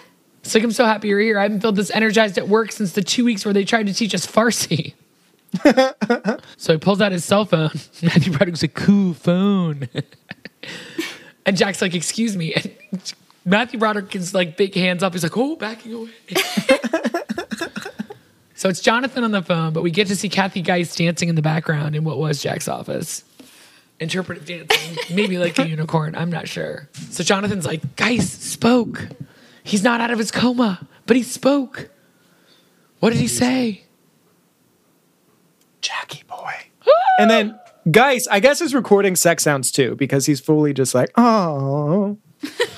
[0.41, 1.37] It's like, I'm so happy you're here.
[1.37, 3.93] I haven't felt this energized at work since the two weeks where they tried to
[3.93, 4.93] teach us Farsi.
[6.57, 7.71] so he pulls out his cell phone.
[8.01, 9.89] Matthew Broderick's a cool phone.
[11.45, 12.53] and Jack's like, excuse me.
[12.53, 12.71] And
[13.47, 15.13] Matthew Broderick is like big hands up.
[15.13, 16.09] He's like, oh, backing away.
[18.55, 21.35] so it's Jonathan on the phone, but we get to see Kathy Geiss dancing in
[21.35, 23.23] the background in what was Jack's office.
[24.01, 26.13] Interpretive dancing, maybe like a unicorn.
[26.13, 26.89] I'm not sure.
[27.09, 29.07] So Jonathan's like, Geiss spoke.
[29.63, 31.89] He's not out of his coma, but he spoke.
[32.99, 33.85] What did he say?
[35.79, 36.51] Jackie boy.
[37.19, 37.57] and then
[37.89, 42.17] Geiss, I guess, is recording sex sounds too because he's fully just like, oh.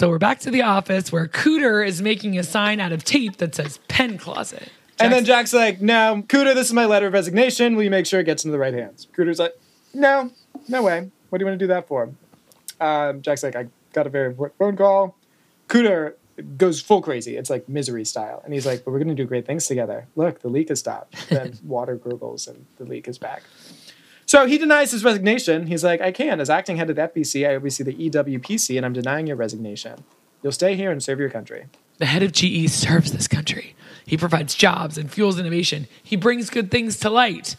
[0.00, 3.36] So we're back to the office where Cooter is making a sign out of tape
[3.36, 4.70] that says pen closet.
[4.98, 7.76] And then Jack's like, no, Cooter, this is my letter of resignation.
[7.76, 9.08] Will you make sure it gets into the right hands?
[9.14, 9.52] Cooter's like,
[9.92, 10.30] no,
[10.68, 11.10] no way.
[11.28, 12.08] What do you want to do that for?
[12.80, 15.18] Um, Jack's like, I got a very important phone call.
[15.68, 16.14] Cooter
[16.56, 17.36] goes full crazy.
[17.36, 18.40] It's like misery style.
[18.42, 20.06] And he's like, but we're going to do great things together.
[20.16, 21.28] Look, the leak has stopped.
[21.28, 23.42] Then water gurgles and the leak is back.
[24.30, 25.66] So he denies his resignation.
[25.66, 26.40] He's like, I can.
[26.40, 30.04] As acting head of the FBC, I oversee the EWPC, and I'm denying your resignation.
[30.40, 31.66] You'll stay here and serve your country.
[31.98, 33.74] The head of GE serves this country.
[34.06, 35.88] He provides jobs and fuels innovation.
[36.00, 37.56] He brings good things to light.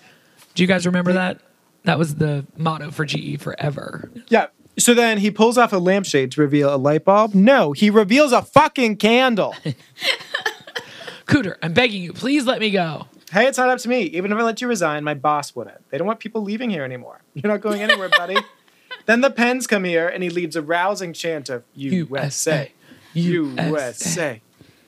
[0.55, 1.41] Do you guys remember that?
[1.83, 4.09] That was the motto for GE forever.
[4.29, 4.47] Yeah.
[4.79, 7.35] So then he pulls off a lampshade to reveal a light bulb.
[7.35, 9.55] No, he reveals a fucking candle.
[11.25, 13.07] Cooter, I'm begging you, please let me go.
[13.31, 14.03] Hey, it's not up to me.
[14.03, 15.89] Even if I let you resign, my boss wouldn't.
[15.89, 17.21] They don't want people leaving here anymore.
[17.33, 18.37] You're not going anywhere, buddy.
[19.05, 22.71] then the pens come here and he leads a rousing chant of USA,
[23.13, 24.41] USA,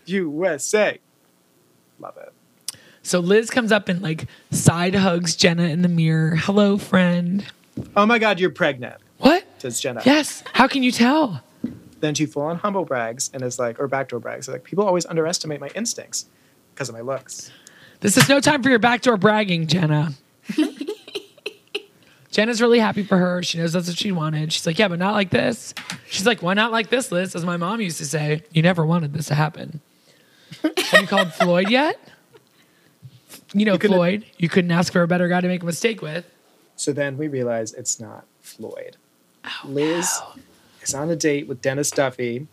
[0.06, 0.99] USA.
[1.99, 2.34] Love it.
[3.01, 6.36] So Liz comes up and like side hugs Jenna in the mirror.
[6.36, 7.45] Hello, friend.
[7.95, 9.43] Oh my God, you're pregnant, What?
[9.58, 10.01] says Jenna.
[10.06, 10.43] Yes.
[10.53, 11.41] How can you tell?
[11.99, 14.47] Then she full on humble brags and is like, or backdoor brags.
[14.47, 16.25] Like, people always underestimate my instincts
[16.73, 17.49] because of my looks.
[18.03, 20.11] This is no time for your backdoor bragging, Jenna.
[22.31, 23.41] Jenna's really happy for her.
[23.43, 24.51] She knows that's what she wanted.
[24.51, 25.73] She's like, yeah, but not like this.
[26.09, 27.33] She's like, why not like this, Liz?
[27.33, 29.79] As my mom used to say, you never wanted this to happen.
[30.61, 31.97] Have you called Floyd yet?
[33.53, 34.25] You know, couldn't- Floyd.
[34.37, 36.25] You couldn't ask for a better guy to make a mistake with.
[36.75, 38.97] So then we realize it's not Floyd.
[39.45, 40.19] Oh, Liz
[40.81, 42.47] is on a date with Dennis Duffy,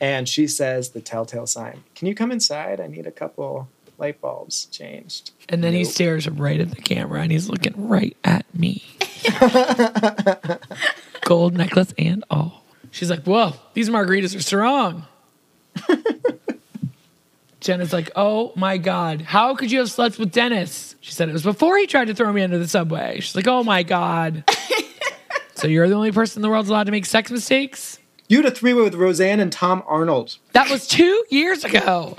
[0.00, 1.84] and she says the telltale sign.
[1.94, 2.80] Can you come inside?
[2.80, 5.30] I need a couple light bulbs changed.
[5.48, 5.92] And then he Nope.
[5.92, 8.84] stares right at the camera and he's looking right at me.
[11.22, 12.62] Gold necklace and all.
[12.90, 15.06] She's like, whoa, these margaritas are strong.
[17.60, 20.94] Jenna's like, oh my God, how could you have slept with Dennis?
[21.00, 23.18] She said it was before he tried to throw me under the subway.
[23.20, 24.44] She's like, oh my God.
[25.54, 27.98] so you're the only person in the world allowed to make sex mistakes?
[28.28, 30.36] You had a three way with Roseanne and Tom Arnold.
[30.52, 32.16] That was two years ago.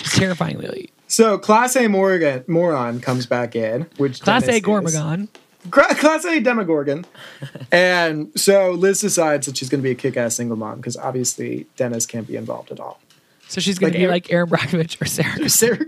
[0.00, 0.92] She's terrifyingly late.
[1.08, 4.60] So Class A Morgan, moron comes back in, which Class Dennis A.
[4.60, 5.28] Gormagon.
[5.70, 7.04] Class A Demogorgon.
[7.72, 10.96] and so Liz decides that she's going to be a kick ass single mom because
[10.96, 13.00] obviously Dennis can't be involved at all.
[13.48, 15.84] So she's going Like to be like Erin Brockovich or Sarah Sarah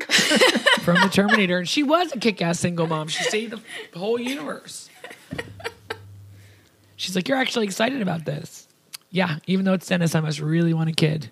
[0.81, 3.07] from the Terminator, and she was a kick-ass single mom.
[3.07, 3.55] She saved
[3.93, 4.91] the whole universe.
[6.97, 8.67] She's like, "You're actually excited about this?"
[9.11, 11.31] Yeah, even though it's Dennis, I must really want a kid.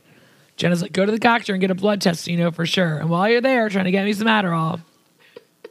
[0.61, 2.67] Jenna's like, "Go to the doctor and get a blood test, so you know for
[2.67, 4.81] sure." And while you're there, trying to get me some Adderall.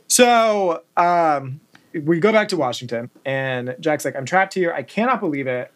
[0.07, 1.59] So um,
[1.93, 4.73] we go back to Washington, and Jack's like, I'm trapped here.
[4.73, 5.71] I cannot believe it.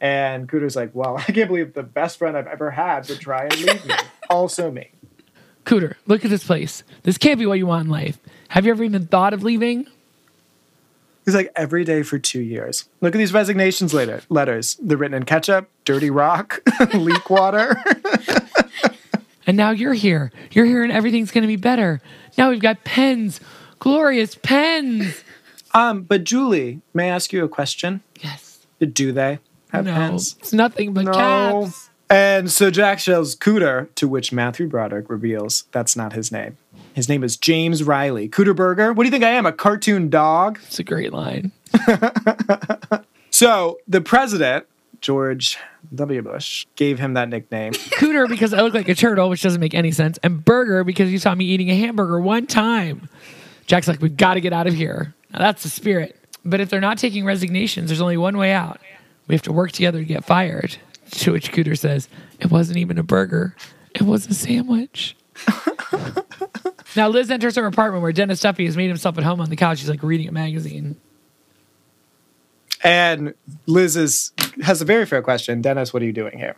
[0.00, 3.44] And Cooter's like, Well, I can't believe the best friend I've ever had would try
[3.44, 3.94] and leave me.
[4.30, 4.90] also me.
[5.64, 6.82] Cooter, look at this place.
[7.02, 8.18] This can't be what you want in life.
[8.48, 9.86] Have you ever even thought of leaving?
[11.24, 12.88] He's like, Every day for two years.
[13.00, 14.76] Look at these resignations later, letters.
[14.82, 16.62] They're written in ketchup, dirty rock,
[16.94, 17.82] leak water.
[19.46, 20.32] And now you're here.
[20.52, 22.00] You're here, and everything's going to be better.
[22.36, 23.40] Now we've got pens,
[23.78, 25.22] glorious pens.
[25.74, 28.02] um, but Julie, may I ask you a question?
[28.20, 28.66] Yes.
[28.80, 29.38] Do they
[29.70, 30.36] have no, pens?
[30.40, 31.12] it's nothing but No.
[31.12, 31.90] caps.
[32.08, 36.56] And so Jack shells Cooter, to which Matthew Broderick reveals that's not his name.
[36.94, 38.28] His name is James Riley.
[38.28, 38.92] Cooter Burger?
[38.92, 39.44] What do you think I am?
[39.44, 40.58] A cartoon dog?
[40.66, 41.52] It's a great line.
[43.36, 44.64] So the president,
[45.00, 45.58] George
[45.94, 46.22] W.
[46.22, 47.72] Bush, gave him that nickname.
[47.72, 51.10] Cooter because I look like a turtle, which doesn't make any sense, and Burger because
[51.10, 53.08] you saw me eating a hamburger one time.
[53.66, 55.14] Jack's like, we've got to get out of here.
[55.32, 56.16] Now that's the spirit.
[56.44, 58.80] But if they're not taking resignations, there's only one way out.
[59.26, 60.76] We have to work together to get fired.
[61.10, 62.08] To which Cooter says,
[62.40, 63.56] it wasn't even a burger,
[63.94, 65.16] it was a sandwich.
[66.96, 69.56] now Liz enters her apartment where Dennis Duffy has made himself at home on the
[69.56, 69.80] couch.
[69.80, 70.96] He's like reading a magazine.
[72.86, 73.34] And
[73.66, 75.60] Liz is, has a very fair question.
[75.60, 76.54] Dennis, what are you doing here?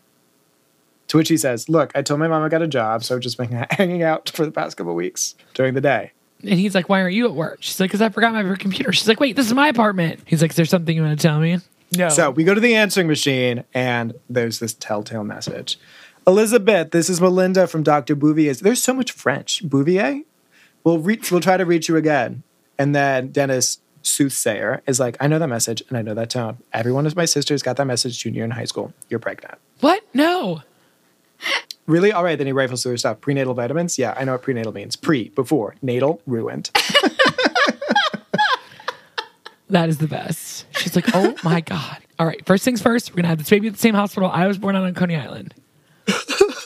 [1.09, 3.23] To which he says, Look, I told my mom I got a job, so I've
[3.23, 6.13] just been hanging out for the past couple of weeks during the day.
[6.43, 7.59] And he's like, Why aren't you at work?
[7.61, 8.93] She's like, Because I forgot my computer.
[8.93, 10.21] She's like, Wait, this is my apartment.
[10.27, 11.59] He's like, Is there something you want to tell me?
[11.97, 12.11] No.
[12.11, 15.79] So we go to the answering machine, and there's this telltale message.
[16.27, 18.15] Elizabeth, this is Melinda from Dr.
[18.15, 18.61] Bouvier's.
[18.61, 19.67] There's so much French.
[19.67, 20.25] Bouvier?
[20.85, 22.43] We'll, re- we'll try to reach you again.
[22.79, 26.59] And then Dennis, soothsayer, is like, I know that message and I know that tone.
[26.73, 28.93] Every one of my sisters got that message junior in high school.
[29.09, 29.59] You're pregnant.
[29.81, 30.03] What?
[30.15, 30.63] No.
[31.87, 32.13] Really?
[32.13, 33.21] All right, then he rifles through her stuff.
[33.21, 33.99] Prenatal vitamins?
[33.99, 34.97] Yeah, I know what prenatal means.
[34.97, 36.71] Pre, before, natal, ruined.
[39.71, 40.65] That is the best.
[40.79, 41.99] She's like, oh my God.
[42.19, 44.31] All right, first things first, we're going to have this baby at the same hospital
[44.31, 45.55] I was born on on Coney Island.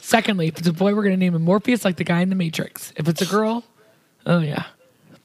[0.01, 2.29] Secondly, if it's a boy, we're going to name him Morpheus like the guy in
[2.29, 2.93] The Matrix.
[2.97, 3.65] If it's a girl,
[4.25, 4.67] oh yeah.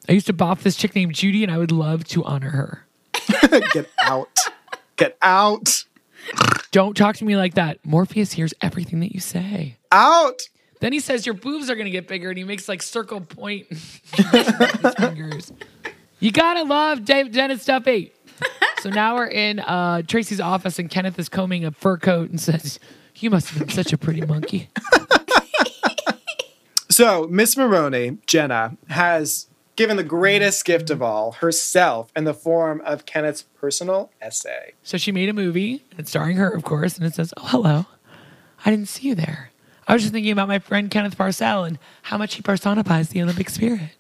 [0.10, 2.86] I used to bop this chick named Judy and I would love to honor her.
[3.74, 4.40] Get out.
[4.96, 5.84] Get out.
[6.72, 7.80] Don't talk to me like that.
[7.86, 9.78] Morpheus hears everything that you say.
[9.92, 10.42] Out.
[10.80, 13.22] Then he says your boobs are going to get bigger and he makes like circle
[13.22, 13.68] point
[14.98, 15.52] fingers.
[16.20, 18.12] You got to love Dave, Dennis Duffy.
[18.82, 22.40] so now we're in uh, Tracy's office and Kenneth is combing a fur coat and
[22.40, 22.80] says,
[23.16, 24.70] You must have been such a pretty monkey.
[26.90, 29.46] So, Miss Maroney, Jenna, has
[29.78, 34.74] given the greatest gift of all, herself, in the form of Kenneth's personal essay.
[34.84, 37.86] So she made a movie, it's starring her, of course, and it says, Oh, hello.
[38.66, 39.52] I didn't see you there.
[39.88, 43.22] I was just thinking about my friend Kenneth Parcell and how much he personifies the
[43.22, 43.92] Olympic spirit.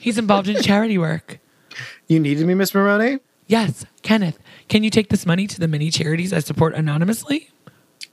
[0.00, 1.38] He's involved in charity work.
[2.08, 3.20] You needed me, Miss Maroney?
[3.46, 7.50] Yes, Kenneth, can you take this money to the many charities I support anonymously?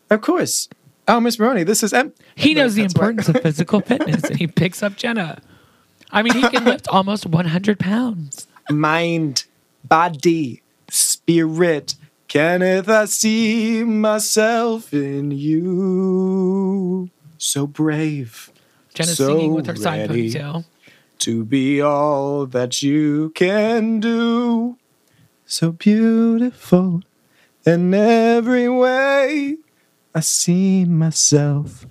[0.09, 0.67] Of course.
[1.07, 1.93] Oh, Miss Maroney, this is.
[1.93, 5.41] Em- He knows the importance of physical fitness and he picks up Jenna.
[6.11, 8.47] I mean, he can lift almost 100 pounds.
[8.69, 9.45] mind,
[9.83, 11.95] body, spirit.
[12.27, 17.09] Kenneth, I see myself in you.
[17.37, 18.51] So brave.
[18.93, 20.65] Jenna's so singing with her side ponytail.
[21.19, 24.77] To be all that you can do.
[25.45, 27.01] So beautiful
[27.65, 29.57] in every way.
[30.13, 31.85] I see myself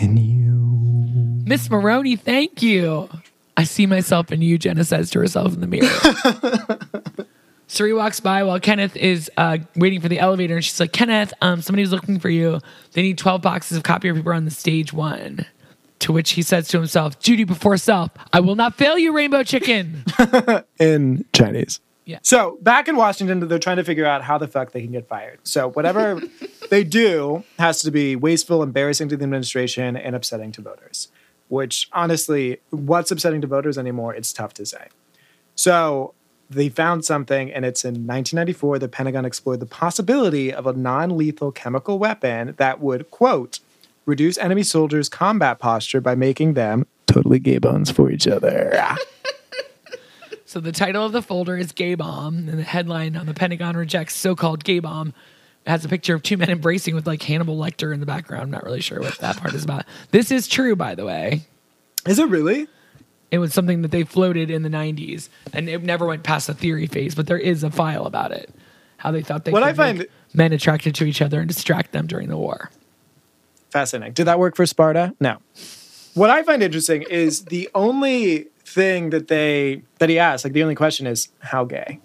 [0.00, 1.44] in you.
[1.44, 3.08] Miss Maroney, thank you.
[3.58, 7.26] I see myself in you, Jenna says to herself in the mirror.
[7.66, 11.34] Cerie walks by while Kenneth is uh, waiting for the elevator, and she's like, Kenneth,
[11.42, 12.60] um, somebody's looking for you.
[12.92, 15.44] They need 12 boxes of copier paper on the stage one.
[15.98, 19.42] To which he says to himself, Judy before self, I will not fail you, Rainbow
[19.42, 20.04] Chicken.
[20.78, 21.80] in Chinese.
[22.04, 22.20] Yeah.
[22.22, 25.08] So back in Washington, they're trying to figure out how the fuck they can get
[25.08, 25.40] fired.
[25.42, 26.22] So whatever
[26.70, 31.08] they do has to be wasteful, embarrassing to the administration, and upsetting to voters.
[31.48, 34.14] Which honestly, what's upsetting to voters anymore?
[34.14, 34.88] It's tough to say.
[35.54, 36.14] So
[36.50, 38.78] they found something, and it's in 1994.
[38.78, 43.60] The Pentagon explored the possibility of a non-lethal chemical weapon that would quote
[44.06, 48.96] reduce enemy soldiers' combat posture by making them totally gay bones for each other.
[50.48, 53.76] So the title of the folder is Gay Bomb, and the headline on the Pentagon
[53.76, 55.12] rejects so-called gay bomb.
[55.68, 58.42] Has a picture of two men embracing with like Hannibal Lecter in the background.
[58.42, 59.84] I'm not really sure what that part is about.
[60.10, 61.42] This is true, by the way.
[62.06, 62.66] Is it really?
[63.30, 66.54] It was something that they floated in the 90s, and it never went past the
[66.54, 67.14] theory phase.
[67.14, 68.48] But there is a file about it,
[68.96, 71.92] how they thought they What could I find- men attracted to each other and distract
[71.92, 72.70] them during the war.
[73.70, 74.14] Fascinating.
[74.14, 75.14] Did that work for Sparta?
[75.20, 75.38] No.
[76.14, 80.62] What I find interesting is the only thing that they that he asked, like the
[80.62, 82.00] only question is how gay.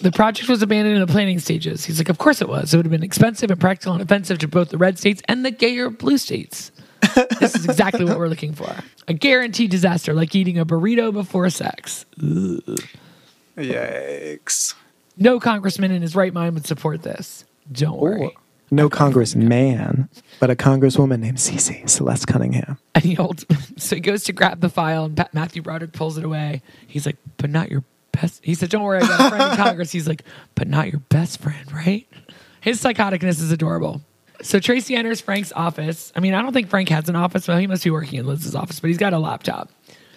[0.00, 1.84] The project was abandoned in the planning stages.
[1.84, 2.72] He's like, of course it was.
[2.72, 5.44] It would have been expensive and practical and offensive to both the red states and
[5.44, 6.70] the gayer blue states.
[7.40, 8.72] this is exactly what we're looking for.
[9.08, 12.06] A guaranteed disaster, like eating a burrito before sex.
[12.22, 12.78] Ugh.
[13.56, 14.74] Yikes.
[15.16, 17.44] No congressman in his right mind would support this.
[17.70, 18.36] Don't worry.
[18.70, 20.08] No congressman,
[20.40, 22.78] but a congresswoman named Cece Celeste Cunningham.
[22.94, 26.18] And he holds, so he goes to grab the file, and Pa- Matthew Broderick pulls
[26.18, 26.62] it away.
[26.86, 27.82] He's like, but not your
[28.20, 28.40] best.
[28.44, 29.92] He said, don't worry, I got a friend in Congress.
[29.92, 30.22] He's like,
[30.54, 32.06] but not your best friend, right?
[32.60, 34.00] His psychoticness is adorable.
[34.42, 36.12] So Tracy enters Frank's office.
[36.14, 37.48] I mean, I don't think Frank has an office.
[37.48, 39.70] Well, he must be working in Liz's office, but he's got a laptop.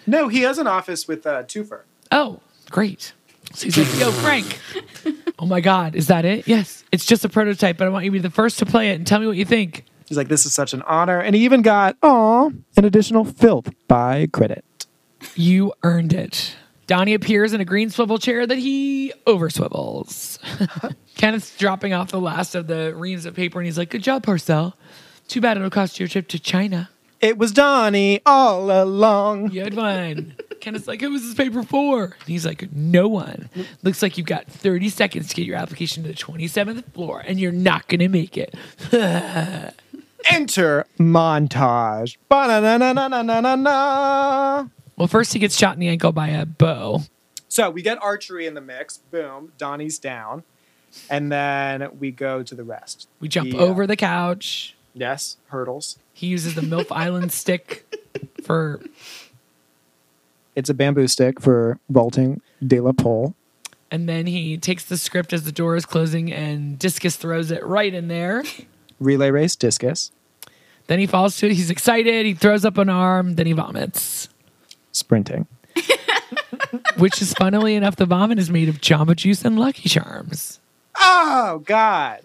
[0.06, 1.82] No, he has an office with uh, Toofer.
[2.10, 3.12] Oh, great.
[3.54, 4.58] So he's like, yo, Frank.
[5.38, 6.46] Oh my God, is that it?
[6.46, 8.90] Yes, it's just a prototype, but I want you to be the first to play
[8.90, 9.84] it and tell me what you think.
[10.06, 11.18] He's like, this is such an honor.
[11.18, 14.64] And he even got, aw, an additional filth by credit.
[15.34, 16.54] You earned it.
[16.92, 20.38] Donnie appears in a green swivel chair that he overswivels.
[21.16, 24.24] Kenneth's dropping off the last of the reams of paper and he's like, Good job,
[24.24, 24.76] Parcell.
[25.26, 26.90] Too bad it'll cost you a trip to China.
[27.18, 29.52] It was Donnie all along.
[29.52, 30.36] You had fine.
[30.60, 32.04] Kenneth's like, Who was this paper for?
[32.04, 33.48] And he's like, No one.
[33.82, 37.40] Looks like you've got 30 seconds to get your application to the 27th floor and
[37.40, 38.54] you're not going to make it.
[40.30, 42.18] Enter montage.
[42.28, 44.68] Ba-na-na-na-na-na-na-na.
[45.02, 47.00] Well, first he gets shot in the ankle by a bow.
[47.48, 48.98] So we get archery in the mix.
[48.98, 49.52] Boom.
[49.58, 50.44] Donnie's down.
[51.10, 53.08] And then we go to the rest.
[53.18, 54.76] We jump The, uh, over the couch.
[54.94, 55.98] Yes, hurdles.
[56.12, 57.84] He uses the MILF Island stick
[58.44, 58.80] for
[60.54, 63.34] It's a bamboo stick for vaulting de la pole.
[63.90, 67.66] And then he takes the script as the door is closing and Discus throws it
[67.66, 68.44] right in there.
[69.00, 70.12] Relay race, discus,
[70.86, 71.52] Then he falls to it.
[71.54, 72.24] He's excited.
[72.24, 73.34] He throws up an arm.
[73.34, 74.28] Then he vomits.
[74.92, 75.46] Sprinting.
[76.96, 80.60] which is funnily enough, the vomit is made of Jamba Juice and Lucky Charms.
[80.96, 82.20] Oh God.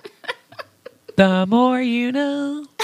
[1.16, 2.66] The more you know.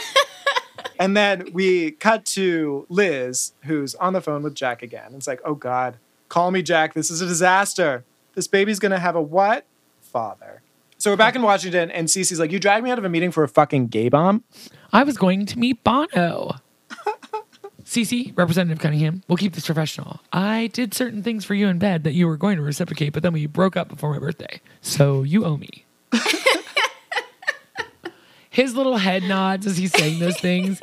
[1.00, 5.14] And then we cut to Liz, who's on the phone with Jack again.
[5.16, 5.98] It's like, oh God,
[6.30, 6.94] call me Jack.
[6.94, 8.06] This is a disaster.
[8.36, 9.66] This baby's gonna have a what?
[10.02, 10.62] Father.
[10.98, 13.32] So we're back in Washington, and Cece's like, you dragged me out of a meeting
[13.32, 14.46] for a fucking gay bomb.
[14.94, 16.56] I was going to meet Bono.
[17.86, 20.22] Cece, Representative Cunningham, we'll keep this professional.
[20.32, 23.24] I did certain things for you in bed that you were going to reciprocate, but
[23.24, 24.62] then we broke up before my birthday.
[24.82, 25.86] So you owe me.
[28.50, 30.80] His little head nods as he's saying those things.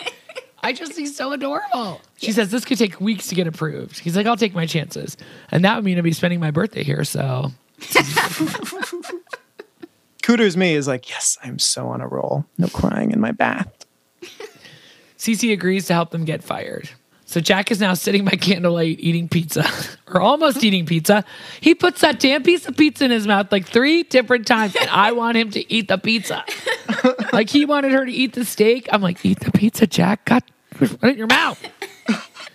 [0.63, 2.01] I just, he's so adorable.
[2.17, 4.01] She says, This could take weeks to get approved.
[4.01, 5.17] He's like, I'll take my chances.
[5.51, 7.05] And that would mean I'd be spending my birthday here.
[7.05, 7.53] So
[10.23, 12.45] Cooter's me is like, yes, I'm so on a roll.
[12.59, 13.80] No crying in my bath.
[15.21, 16.89] Cece agrees to help them get fired.
[17.27, 19.67] So Jack is now sitting by candlelight eating pizza,
[20.09, 21.27] or almost eating pizza.
[21.61, 24.89] He puts that damn piece of pizza in his mouth like three different times, and
[24.89, 26.43] I want him to eat the pizza.
[27.35, 28.89] like he wanted her to eat the steak.
[28.91, 30.25] I'm like, eat the pizza, Jack.
[30.25, 31.63] God, put it in your mouth.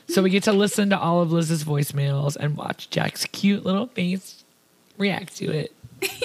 [0.08, 3.86] so we get to listen to all of Liz's voicemails and watch Jack's cute little
[3.86, 4.44] face
[4.98, 5.75] react to it.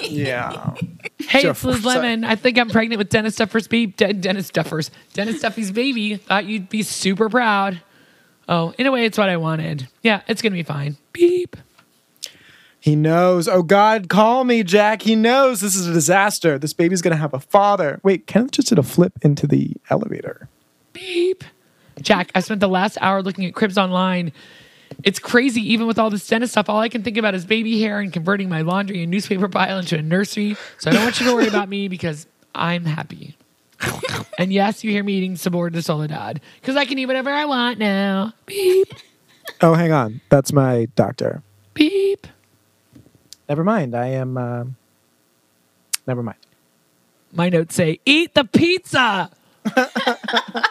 [0.03, 0.73] Yeah.
[1.19, 1.85] Hey, Sure, it's Liz.
[1.85, 2.23] Lemon.
[2.23, 3.93] I think I'm pregnant with Dennis Duffer's baby.
[3.95, 4.91] De- Dennis Duffer's.
[5.13, 6.17] Dennis Duffy's baby.
[6.17, 7.81] Thought you'd be super proud.
[8.49, 9.87] Oh, in a way, it's what I wanted.
[10.01, 10.97] Yeah, it's gonna be fine.
[11.13, 11.55] Beep.
[12.79, 13.47] He knows.
[13.47, 15.03] Oh God, call me, Jack.
[15.03, 16.57] He knows this is a disaster.
[16.57, 18.01] This baby's gonna have a father.
[18.03, 20.49] Wait, Kenneth just did a flip into the elevator.
[20.91, 21.43] Beep.
[22.01, 24.31] Jack, I spent the last hour looking at cribs online.
[25.03, 26.69] It's crazy, even with all this dentist stuff.
[26.69, 29.79] All I can think about is baby hair and converting my laundry and newspaper pile
[29.79, 30.55] into a nursery.
[30.77, 33.35] So I don't want you to worry about me because I'm happy.
[34.37, 37.45] and yes, you hear me eating sabor de soledad because I can eat whatever I
[37.45, 38.33] want now.
[38.45, 38.93] Beep.
[39.61, 40.21] Oh, hang on.
[40.29, 41.41] That's my doctor.
[41.73, 42.27] Beep.
[43.49, 43.95] Never mind.
[43.95, 44.37] I am.
[44.37, 44.65] Uh,
[46.07, 46.37] never mind.
[47.33, 49.29] My notes say, eat the pizza.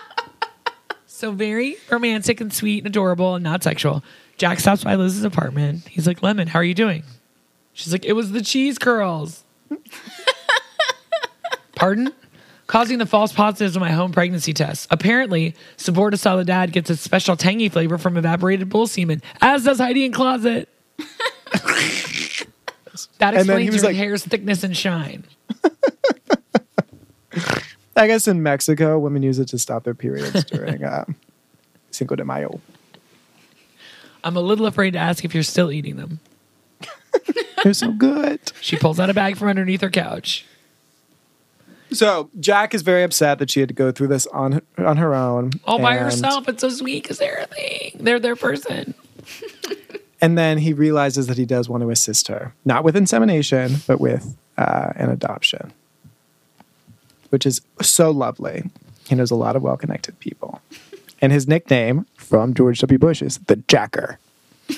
[1.20, 4.02] so very romantic and sweet and adorable and not sexual.
[4.38, 5.86] Jack stops by Liz's apartment.
[5.86, 7.04] He's like, Lemon, how are you doing?
[7.74, 9.44] She's like, it was the cheese curls.
[11.76, 12.12] Pardon?
[12.66, 14.88] Causing the false positives on my home pregnancy test.
[14.90, 19.78] Apparently, Sabor de Soledad gets a special tangy flavor from evaporated bull semen, as does
[19.78, 20.68] Heidi in Closet.
[23.18, 25.24] that explains your like- hair's thickness and shine.
[27.96, 31.04] I guess in Mexico, women use it to stop their periods during uh,
[31.90, 32.60] Cinco de Mayo.
[34.22, 36.20] I'm a little afraid to ask if you're still eating them.
[37.64, 38.40] They're so good.
[38.60, 40.46] She pulls out a bag from underneath her couch.
[41.92, 45.12] So Jack is very upset that she had to go through this on on her
[45.14, 46.48] own, All by and- herself.
[46.48, 47.96] It's so sweet because they're a thing.
[47.98, 48.94] They're their person.
[50.22, 53.98] And then he realizes that he does want to assist her, not with insemination, but
[54.00, 55.72] with uh, an adoption,
[57.30, 58.70] which is so lovely.
[59.08, 60.60] He knows a lot of well connected people.
[61.20, 62.98] And his nickname from George W.
[62.98, 64.18] Bush is the Jacker.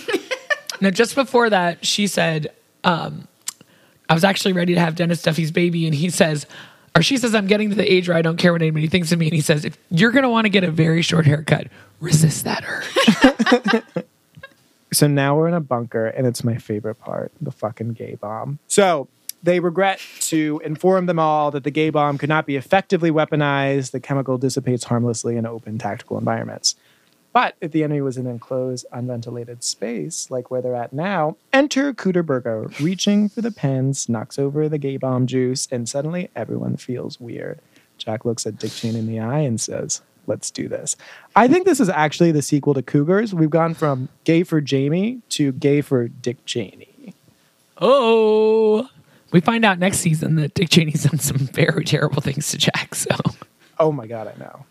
[0.81, 3.29] Now, just before that, she said, um,
[4.09, 5.87] I was actually ready to have Dennis Duffy's baby.
[5.87, 6.45] And he says,
[6.97, 9.13] or she says, I'm getting to the age where I don't care what anybody thinks
[9.13, 9.27] of me.
[9.27, 11.69] And he says, if you're going to want to get a very short haircut,
[12.01, 14.05] resist that urge.
[14.93, 18.59] So now we're in a bunker, and it's my favorite part the fucking gay bomb.
[18.69, 19.09] So
[19.43, 23.91] they regret to inform them all that the gay bomb could not be effectively weaponized.
[23.91, 26.77] The chemical dissipates harmlessly in open tactical environments.
[27.33, 31.37] But if the enemy was in an enclosed, unventilated space, like where they're at now,
[31.53, 36.29] enter Cooter Burger, reaching for the pens, knocks over the gay bomb juice, and suddenly
[36.37, 37.59] everyone feels weird.
[37.97, 40.95] Jack looks at Dick Cheney in the eye and says, Let's do this.
[41.35, 43.35] I think this is actually the sequel to Cougars.
[43.35, 47.15] We've gone from gay for Jamie to gay for Dick Cheney.
[47.79, 48.89] oh.
[49.33, 52.95] We find out next season that Dick Cheney's done some very terrible things to Jack.
[52.95, 53.17] So.
[53.79, 54.67] Oh my God, I know.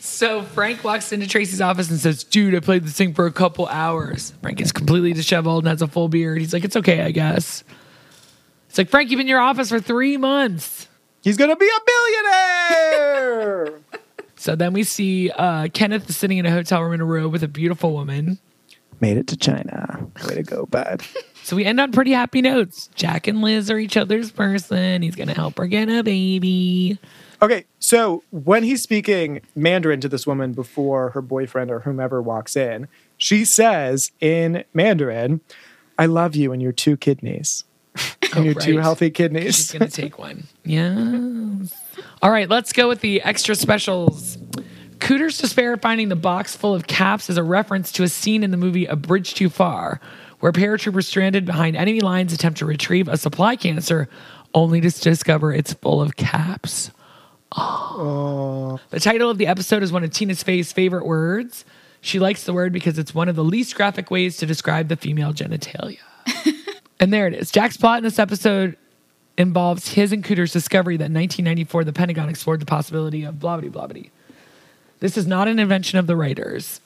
[0.00, 3.32] So Frank walks into Tracy's office and says, Dude, I played this thing for a
[3.32, 4.32] couple hours.
[4.42, 6.40] Frank is completely disheveled and has a full beard.
[6.40, 7.64] He's like, It's okay, I guess.
[8.68, 10.88] It's like, Frank, you've been in your office for three months.
[11.22, 13.80] He's going to be a billionaire.
[14.36, 17.28] So then we see uh, Kenneth is sitting in a hotel room in a row
[17.28, 18.38] with a beautiful woman.
[19.00, 20.06] Made it to China.
[20.28, 21.02] Way to go, bud.
[21.44, 22.88] So we end on pretty happy notes.
[22.94, 25.02] Jack and Liz are each other's person.
[25.02, 26.98] He's going to help her get a baby.
[27.42, 32.56] Okay, so when he's speaking Mandarin to this woman before her boyfriend or whomever walks
[32.56, 32.88] in,
[33.18, 35.42] she says in Mandarin,
[35.98, 37.64] I love you and your two kidneys.
[38.34, 38.82] and your two Oh, right.
[38.82, 39.56] healthy kidneys.
[39.56, 40.44] She's going to take one.
[40.64, 41.74] Yes.
[42.22, 44.38] All right, let's go with the extra specials.
[45.00, 48.42] Cooter's despair at finding the box full of caps is a reference to a scene
[48.42, 50.00] in the movie A Bridge Too Far,
[50.44, 54.10] where paratroopers stranded behind enemy lines attempt to retrieve a supply canister
[54.52, 56.90] only to discover it's full of caps.
[57.56, 58.78] Oh.
[58.90, 61.64] The title of the episode is one of Tina Fey's favorite words.
[62.02, 64.96] She likes the word because it's one of the least graphic ways to describe the
[64.96, 66.00] female genitalia.
[67.00, 67.50] and there it is.
[67.50, 68.76] Jack's plot in this episode
[69.38, 73.56] involves his and Cooter's discovery that in 1994 the Pentagon explored the possibility of blah
[73.56, 74.02] blah blah blah.
[75.00, 76.82] This is not an invention of the writers.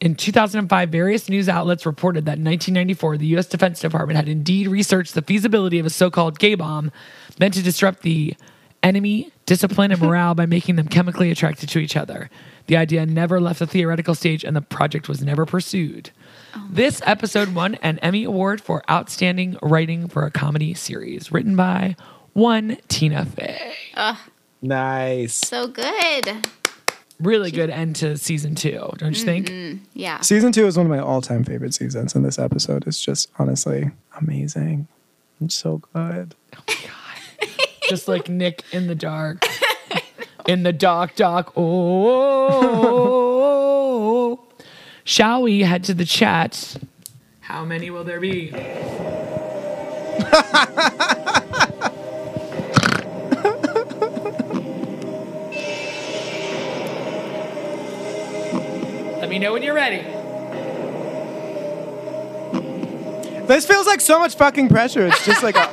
[0.00, 3.46] In 2005, various news outlets reported that in 1994, the U.S.
[3.46, 6.92] Defense Department had indeed researched the feasibility of a so called gay bomb
[7.40, 8.34] meant to disrupt the
[8.82, 12.30] enemy, discipline, and morale by making them chemically attracted to each other.
[12.68, 16.10] The idea never left the theoretical stage and the project was never pursued.
[16.54, 16.66] Oh.
[16.70, 21.96] this episode won an Emmy Award for Outstanding Writing for a Comedy Series, written by
[22.34, 23.74] one Tina Fey.
[23.94, 24.16] Ugh,
[24.62, 25.34] Nice.
[25.34, 26.46] so good.
[27.20, 29.48] Really good end to season two, don't you think?
[29.48, 30.20] Mm, yeah.
[30.20, 33.90] Season two is one of my all-time favorite seasons, and this episode is just honestly
[34.20, 34.86] amazing.
[35.40, 36.36] It's so good.
[36.56, 36.94] Oh my God.
[37.88, 39.44] Just like Nick in the dark.
[40.46, 41.52] in the dark, dark.
[41.56, 42.78] Oh.
[45.04, 46.76] Shall we head to the chat?
[47.40, 48.50] How many will there be?
[59.38, 60.02] me know when you're ready.
[63.46, 65.06] This feels like so much fucking pressure.
[65.06, 65.60] It's just like a.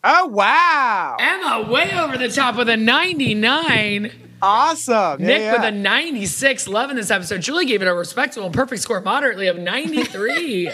[0.04, 1.16] oh wow!
[1.20, 4.10] Emma way over the top with a 99.
[4.42, 5.20] Awesome.
[5.20, 5.52] Yeah, Nick yeah.
[5.52, 6.66] with a 96.
[6.66, 7.42] Loving this episode.
[7.42, 10.64] Julie gave it a respectable, perfect score, moderately of 93.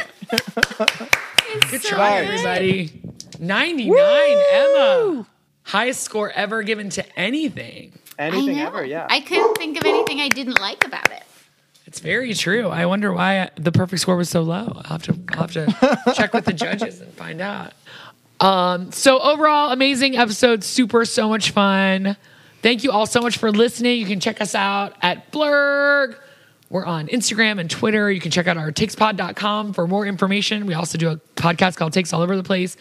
[1.71, 3.03] Good try, everybody.
[3.41, 3.99] 99,
[4.53, 5.27] Emma.
[5.67, 7.99] Highest score ever given to anything.
[8.19, 9.09] Anything ever, yeah.
[9.11, 11.25] I couldn't think of anything I didn't like about it.
[11.87, 12.69] It's very true.
[12.69, 14.73] I wonder why the perfect score was so low.
[14.77, 17.73] I'll have to, I'll have to check with the judges and find out.
[18.41, 22.17] Um, so overall, amazing episode, super, so much fun.
[22.63, 23.99] Thank you all so much for listening.
[23.99, 26.17] You can check us out at Blurg.
[26.71, 28.11] We're on Instagram and Twitter.
[28.11, 30.67] You can check out our takespod.com for more information.
[30.67, 32.77] We also do a podcast called Takes All Over the Place.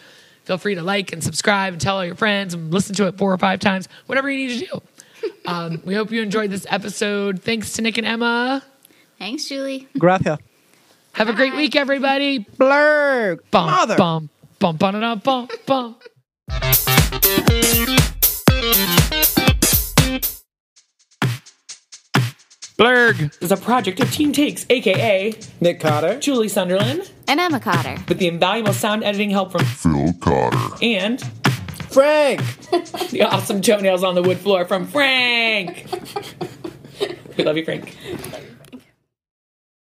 [0.46, 3.18] Feel free to like and subscribe and tell all your friends and listen to it
[3.18, 4.82] four or five times, whatever you need to do.
[5.44, 7.42] Um, we hope you enjoyed this episode.
[7.42, 8.62] Thanks to Nick and Emma.
[9.18, 9.88] Thanks, Julie.
[9.98, 10.38] Gracias.
[11.14, 12.40] Have a great week, everybody.
[12.40, 13.40] Blurg.
[13.50, 13.96] Bum, Mother.
[13.96, 14.28] bum,
[14.58, 15.96] bum, bum, bum, bum,
[19.16, 19.35] bum.
[22.78, 27.96] Blurg is a project of Team Takes, aka Nick Cotter, Julie Sunderland, And Emma Cotter.
[28.06, 30.76] with the invaluable sound editing help from Phil Cotter.
[30.82, 31.20] and
[31.90, 32.40] Frank.
[33.10, 35.86] the awesome toenails on the wood floor from Frank.
[37.38, 37.96] we love you, Frank.